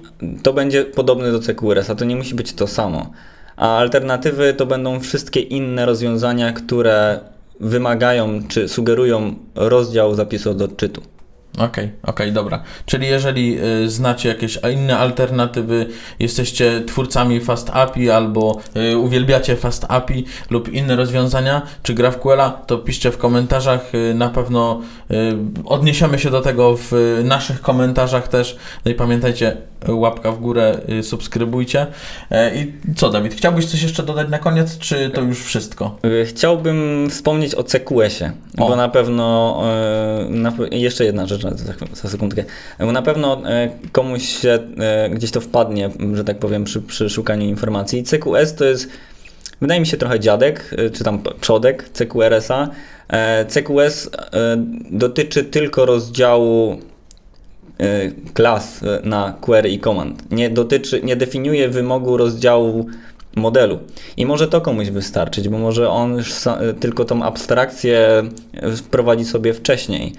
to 0.44 0.54
będzie 0.54 0.86
podobny 0.86 1.32
do 1.32 1.40
CQRS, 1.40 1.90
a 1.90 1.96
to 1.96 2.06
nie 2.06 2.16
musi 2.16 2.36
być 2.36 2.54
to 2.54 2.68
samo. 2.68 3.12
A 3.56 3.78
alternatywy 3.78 4.54
to 4.54 4.66
będą 4.66 5.00
wszystkie 5.00 5.40
inne 5.40 5.86
rozwiązania, 5.86 6.54
które 6.54 7.20
wymagają 7.60 8.48
czy 8.48 8.68
sugerują 8.68 9.36
rozdział 9.56 10.16
zapisu 10.16 10.52
od 10.52 10.62
odczytu. 10.62 11.02
Okej, 11.58 11.92
okej, 12.04 12.32
dobra. 12.32 12.64
Czyli 12.86 13.08
jeżeli 13.08 13.58
y, 13.84 13.90
znacie 13.90 14.30
jakieś 14.30 14.60
inne 14.74 14.98
alternatywy, 14.98 15.86
jesteście 16.20 16.82
twórcami 16.88 17.40
Fast 17.40 17.70
API 17.70 18.10
albo 18.10 18.60
y, 18.92 18.98
uwielbiacie 18.98 19.56
Fast 19.56 19.86
API 19.90 20.26
lub 20.50 20.74
inne 20.74 20.96
rozwiązania, 20.96 21.62
czy 21.84 21.94
GraphQL-a, 21.94 22.50
to 22.50 22.78
piszcie 22.78 23.12
w 23.12 23.18
komentarzach. 23.18 23.96
Y, 23.96 24.14
na 24.14 24.30
pewno 24.30 24.82
y, 25.12 25.16
odniesiemy 25.66 26.20
się 26.20 26.30
do 26.30 26.42
tego 26.42 26.78
w 26.78 26.94
y, 26.94 27.24
naszych 27.24 27.62
komentarzach 27.62 28.28
też. 28.28 28.58
No 28.86 28.92
i 28.92 28.96
pamiętajcie, 28.96 29.58
łapka 29.88 30.32
w 30.32 30.40
górę, 30.40 30.80
y, 30.90 31.04
subskrybujcie. 31.04 31.88
E, 32.32 32.56
I 32.56 32.74
co, 32.96 33.10
Dawid, 33.10 33.34
chciałbyś 33.34 33.66
coś 33.66 33.82
jeszcze 33.82 34.04
dodać 34.04 34.30
na 34.30 34.40
koniec, 34.40 34.78
czy 34.78 35.10
to 35.10 35.22
już 35.22 35.44
wszystko? 35.44 35.98
Chciałbym 36.26 37.08
wspomnieć 37.10 37.56
o 37.56 37.64
CQS-ie, 37.64 38.32
bo 38.58 38.76
na 38.76 38.90
pewno, 38.90 39.62
na, 40.30 40.54
jeszcze 40.72 41.06
jedna 41.06 41.26
rzecz 41.28 41.43
za, 41.52 41.74
za 41.94 42.10
sekundkę, 42.10 42.44
na 42.80 43.02
pewno 43.02 43.42
y, 43.42 43.90
komuś 43.92 44.24
się 44.24 44.60
y, 45.06 45.10
gdzieś 45.10 45.32
to 45.32 45.42
wpadnie, 45.42 45.90
że 46.14 46.24
tak 46.24 46.40
powiem, 46.40 46.64
przy, 46.64 46.82
przy 46.82 47.10
szukaniu 47.10 47.48
informacji. 47.48 48.04
CQS 48.04 48.56
to 48.56 48.66
jest, 48.66 48.90
wydaje 49.62 49.80
mi 49.80 49.86
się, 49.88 49.98
trochę 49.98 50.20
dziadek, 50.20 50.76
y, 50.80 50.92
czy 50.92 51.04
tam 51.04 51.24
przodek 51.42 51.90
CQRS-a. 51.94 52.70
E, 53.08 53.46
CQS 53.46 54.10
dotyczy 54.92 55.44
tylko 55.44 55.86
rozdziału 55.86 56.78
klas 58.34 58.80
na 59.04 59.38
query 59.42 59.70
i 59.70 59.80
command. 59.80 60.32
Nie 60.32 60.50
dotyczy, 60.50 61.02
nie 61.04 61.16
definiuje 61.16 61.70
wymogu 61.70 62.18
rozdziału 62.18 62.88
modelu. 63.36 63.80
I 64.18 64.26
może 64.26 64.48
to 64.48 64.62
komuś 64.62 64.90
wystarczyć, 64.90 65.50
bo 65.50 65.58
może 65.58 65.90
on 65.90 66.18
tylko 66.80 67.06
tą 67.06 67.24
abstrakcję 67.24 68.24
wprowadzi 68.76 69.26
sobie 69.26 69.54
wcześniej. 69.54 70.14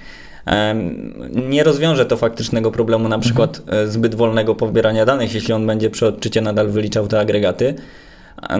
Nie 1.34 1.64
rozwiąże 1.64 2.06
to 2.06 2.16
faktycznego 2.16 2.70
problemu 2.70 3.08
na 3.08 3.18
przykład 3.18 3.62
y, 3.84 3.88
zbyt 3.88 4.14
wolnego 4.14 4.54
pobierania 4.54 5.06
danych, 5.06 5.34
jeśli 5.34 5.54
on 5.54 5.66
będzie 5.66 5.90
przy 5.90 6.06
odczycie 6.06 6.40
nadal 6.40 6.68
wyliczał 6.68 7.08
te 7.08 7.20
agregaty. 7.20 7.74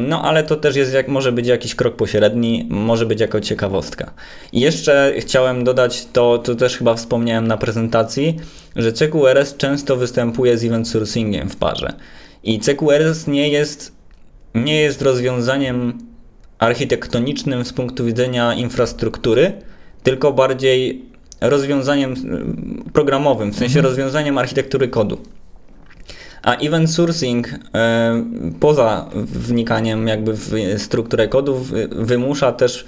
No, 0.00 0.22
ale 0.22 0.44
to 0.44 0.56
też 0.56 0.76
jest 0.76 0.94
jak, 0.94 1.08
może 1.08 1.32
być 1.32 1.46
jakiś 1.46 1.74
krok 1.74 1.96
pośredni, 1.96 2.66
może 2.70 3.06
być 3.06 3.20
jako 3.20 3.40
ciekawostka. 3.40 4.10
I 4.52 4.60
jeszcze 4.60 5.12
chciałem 5.18 5.64
dodać 5.64 6.06
to, 6.12 6.38
to 6.38 6.54
też 6.54 6.78
chyba 6.78 6.94
wspomniałem 6.94 7.46
na 7.46 7.56
prezentacji, 7.56 8.36
że 8.76 8.92
CQRS 8.92 9.56
często 9.56 9.96
występuje 9.96 10.58
z 10.58 10.64
event 10.64 10.88
sourcingiem 10.88 11.50
w 11.50 11.56
parze. 11.56 11.92
I 12.42 12.60
CQRS 12.60 13.26
nie 13.26 13.48
jest, 13.48 13.92
nie 14.54 14.80
jest 14.80 15.02
rozwiązaniem 15.02 15.98
architektonicznym 16.58 17.64
z 17.64 17.72
punktu 17.72 18.04
widzenia 18.04 18.54
infrastruktury, 18.54 19.52
tylko 20.02 20.32
bardziej 20.32 21.13
rozwiązaniem 21.48 22.12
y, 22.86 22.90
programowym, 22.92 23.52
w 23.52 23.56
sensie 23.56 23.80
rozwiązaniem 23.80 24.38
architektury 24.38 24.88
kodu. 24.88 25.18
A 26.42 26.56
event 26.56 26.90
sourcing 26.90 27.48
e, 27.74 28.24
poza 28.60 29.10
wnikaniem 29.14 30.08
jakby 30.08 30.32
w 30.34 30.52
strukturę 30.78 31.28
kodów 31.28 31.68
wy- 31.70 31.88
wymusza 31.92 32.52
też 32.52 32.84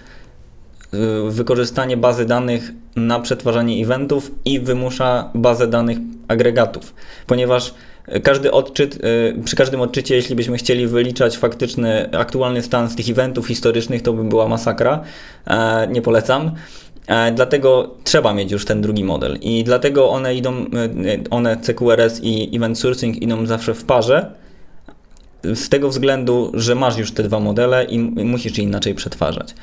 e, 0.92 0.96
wykorzystanie 1.30 1.96
bazy 1.96 2.24
danych 2.24 2.72
na 2.96 3.20
przetwarzanie 3.20 3.84
eventów 3.84 4.30
i 4.44 4.60
wymusza 4.60 5.30
bazę 5.34 5.66
danych 5.66 5.98
agregatów, 6.28 6.94
ponieważ 7.26 7.74
każdy 8.22 8.52
odczyt, 8.52 8.98
przy 9.44 9.56
każdym 9.56 9.80
odczycie, 9.80 10.16
jeśli 10.16 10.36
byśmy 10.36 10.56
chcieli 10.56 10.86
wyliczać 10.86 11.36
faktyczny, 11.38 12.10
aktualny 12.18 12.62
stan 12.62 12.88
z 12.90 12.96
tych 12.96 13.08
eventów 13.08 13.46
historycznych, 13.48 14.02
to 14.02 14.12
by 14.12 14.24
była 14.24 14.48
masakra. 14.48 15.00
E, 15.46 15.86
Nie 15.90 16.02
polecam. 16.02 16.50
E, 17.06 17.32
Dlatego 17.32 17.94
trzeba 18.04 18.34
mieć 18.34 18.52
już 18.52 18.64
ten 18.64 18.80
drugi 18.80 19.04
model 19.04 19.38
i 19.40 19.64
dlatego 19.64 20.10
one 20.10 20.34
idą, 20.34 20.52
e, 20.52 20.66
one 21.30 21.56
CQRS 21.56 22.20
i 22.22 22.56
Event 22.56 22.78
Sourcing 22.78 23.22
idą 23.22 23.46
zawsze 23.46 23.74
w 23.74 23.84
parze, 23.84 24.30
z 25.54 25.68
tego 25.68 25.88
względu, 25.88 26.52
że 26.54 26.74
masz 26.74 26.98
już 26.98 27.12
te 27.12 27.22
dwa 27.22 27.40
modele 27.40 27.84
i 27.84 27.98
musisz 27.98 28.58
je 28.58 28.64
inaczej 28.64 28.94
przetwarzać. 28.94 29.54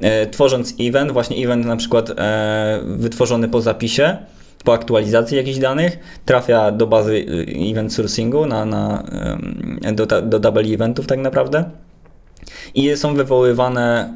E, 0.00 0.26
Tworząc 0.26 0.74
event, 0.80 1.12
właśnie 1.12 1.44
event 1.44 1.66
na 1.66 1.76
przykład 1.76 2.10
e, 2.10 2.80
wytworzony 2.84 3.48
po 3.48 3.60
zapisie, 3.60 4.16
po 4.64 4.72
aktualizacji 4.72 5.36
jakichś 5.36 5.58
danych 5.58 5.98
trafia 6.24 6.70
do 6.70 6.86
bazy 6.86 7.26
event 7.70 7.94
sourcingu 7.94 8.46
na, 8.46 8.64
na, 8.64 9.04
do, 9.92 10.06
do 10.22 10.38
double 10.38 10.62
eventów 10.62 11.06
tak 11.06 11.18
naprawdę 11.18 11.64
i 12.74 12.96
są 12.96 13.14
wywoływane 13.14 14.14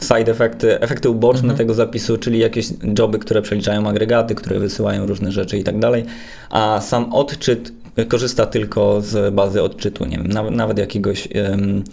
side 0.00 0.32
efekty, 0.32 0.80
efekty 0.80 1.10
uboczne 1.10 1.54
tego 1.54 1.74
zapisu, 1.74 2.18
czyli 2.18 2.38
jakieś 2.38 2.66
joby, 2.98 3.18
które 3.18 3.42
przeliczają 3.42 3.88
agregaty, 3.88 4.34
które 4.34 4.58
wysyłają 4.58 5.06
różne 5.06 5.32
rzeczy 5.32 5.58
i 5.58 5.64
tak 5.64 5.78
dalej, 5.78 6.04
a 6.50 6.80
sam 6.80 7.12
odczyt 7.12 7.72
korzysta 8.08 8.46
tylko 8.46 9.00
z 9.00 9.34
bazy 9.34 9.62
odczytu, 9.62 10.04
nie 10.04 10.16
wiem, 10.16 10.26
nawet, 10.26 10.54
nawet 10.54 10.78
jakiegoś 10.78 11.28
em, 11.34 11.84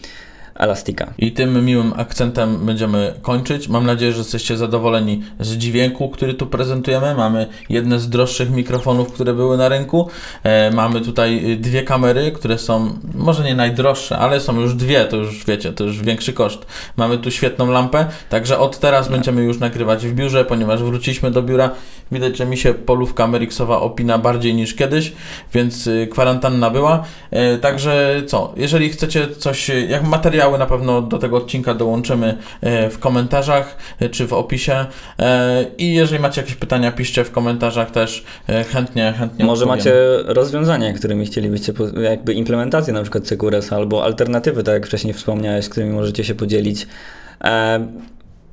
Elastika. 0.57 1.13
I 1.17 1.31
tym 1.31 1.65
miłym 1.65 1.93
akcentem 1.97 2.65
będziemy 2.65 3.13
kończyć. 3.21 3.67
Mam 3.67 3.85
nadzieję, 3.85 4.11
że 4.11 4.17
jesteście 4.17 4.57
zadowoleni 4.57 5.23
z 5.39 5.57
dźwięku, 5.57 6.09
który 6.09 6.33
tu 6.33 6.47
prezentujemy. 6.47 7.15
Mamy 7.15 7.47
jedne 7.69 7.99
z 7.99 8.09
droższych 8.09 8.49
mikrofonów, 8.49 9.13
które 9.13 9.33
były 9.33 9.57
na 9.57 9.69
rynku. 9.69 10.09
E, 10.43 10.71
mamy 10.71 11.01
tutaj 11.01 11.51
y, 11.51 11.57
dwie 11.57 11.83
kamery, 11.83 12.31
które 12.31 12.57
są 12.57 12.93
może 13.15 13.43
nie 13.43 13.55
najdroższe, 13.55 14.17
ale 14.17 14.39
są 14.39 14.59
już 14.59 14.75
dwie, 14.75 15.05
to 15.05 15.17
już 15.17 15.45
wiecie, 15.45 15.73
to 15.73 15.83
już 15.83 16.01
większy 16.01 16.33
koszt. 16.33 16.65
Mamy 16.97 17.17
tu 17.17 17.31
świetną 17.31 17.71
lampę, 17.71 18.05
także 18.29 18.59
od 18.59 18.79
teraz 18.79 19.09
będziemy 19.09 19.43
już 19.43 19.59
nagrywać 19.59 20.07
w 20.07 20.13
biurze, 20.13 20.45
ponieważ 20.45 20.83
wróciliśmy 20.83 21.31
do 21.31 21.41
biura. 21.41 21.69
Widać, 22.11 22.37
że 22.37 22.45
mi 22.45 22.57
się 22.57 22.73
polówka 22.73 23.27
Merixowa 23.27 23.79
opina 23.79 24.17
bardziej 24.17 24.55
niż 24.55 24.75
kiedyś, 24.75 25.13
więc 25.53 25.87
y, 25.87 26.07
kwarantanna 26.11 26.69
była. 26.69 27.03
E, 27.31 27.57
także 27.57 28.21
co, 28.27 28.53
jeżeli 28.57 28.89
chcecie 28.89 29.27
coś, 29.27 29.71
jak 29.89 30.03
materiały 30.47 30.57
na 30.57 30.65
pewno 30.65 31.01
do 31.01 31.17
tego 31.17 31.37
odcinka 31.37 31.73
dołączymy 31.73 32.37
e, 32.61 32.89
w 32.89 32.99
komentarzach 32.99 33.77
e, 33.99 34.09
czy 34.09 34.27
w 34.27 34.33
opisie. 34.33 34.85
E, 35.19 35.65
I 35.77 35.93
jeżeli 35.93 36.21
macie 36.21 36.41
jakieś 36.41 36.55
pytania, 36.55 36.91
piszcie 36.91 37.23
w 37.23 37.31
komentarzach 37.31 37.91
też. 37.91 38.23
Chętnie, 38.71 39.13
chętnie 39.17 39.45
Może 39.45 39.65
odpowiem. 39.65 39.79
macie 39.79 39.93
rozwiązania, 40.25 40.93
którymi 40.93 41.25
chcielibyście, 41.25 41.73
jakby 42.03 42.33
implementację 42.33 42.93
na 42.93 43.01
przykład 43.01 43.27
Secures 43.27 43.73
albo 43.73 44.03
alternatywy, 44.03 44.63
tak 44.63 44.73
jak 44.73 44.87
wcześniej 44.87 45.13
wspomniałeś, 45.13 45.69
którymi 45.69 45.93
możecie 45.93 46.23
się 46.23 46.35
podzielić. 46.35 46.87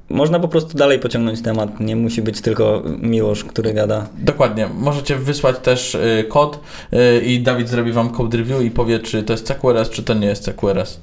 Można 0.08 0.38
po 0.38 0.48
prostu 0.48 0.78
dalej 0.78 0.98
pociągnąć 0.98 1.42
temat, 1.42 1.80
nie 1.80 1.96
musi 1.96 2.22
być 2.22 2.40
tylko 2.40 2.82
Miłosz, 3.02 3.44
który 3.44 3.72
gada. 3.72 4.06
Dokładnie. 4.18 4.68
Możecie 4.74 5.16
wysłać 5.16 5.58
też 5.58 5.94
y, 5.94 6.24
kod 6.28 6.60
y, 6.92 7.24
i 7.24 7.40
Dawid 7.40 7.68
zrobi 7.68 7.92
Wam 7.92 8.10
code 8.10 8.38
review 8.38 8.62
i 8.62 8.70
powie, 8.70 8.98
czy 8.98 9.22
to 9.22 9.32
jest 9.32 9.46
CQRS, 9.46 9.90
czy 9.90 10.02
to 10.02 10.14
nie 10.14 10.26
jest 10.26 10.44
CQRS. 10.44 11.00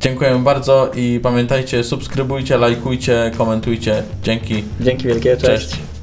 Dziękuję 0.00 0.40
bardzo 0.44 0.90
i 0.94 1.20
pamiętajcie, 1.22 1.84
subskrybujcie, 1.84 2.58
lajkujcie, 2.58 3.30
komentujcie. 3.38 4.02
Dzięki. 4.22 4.64
Dzięki 4.80 5.06
wielkie, 5.08 5.36
cześć. 5.36 5.68
Cześć. 5.68 5.97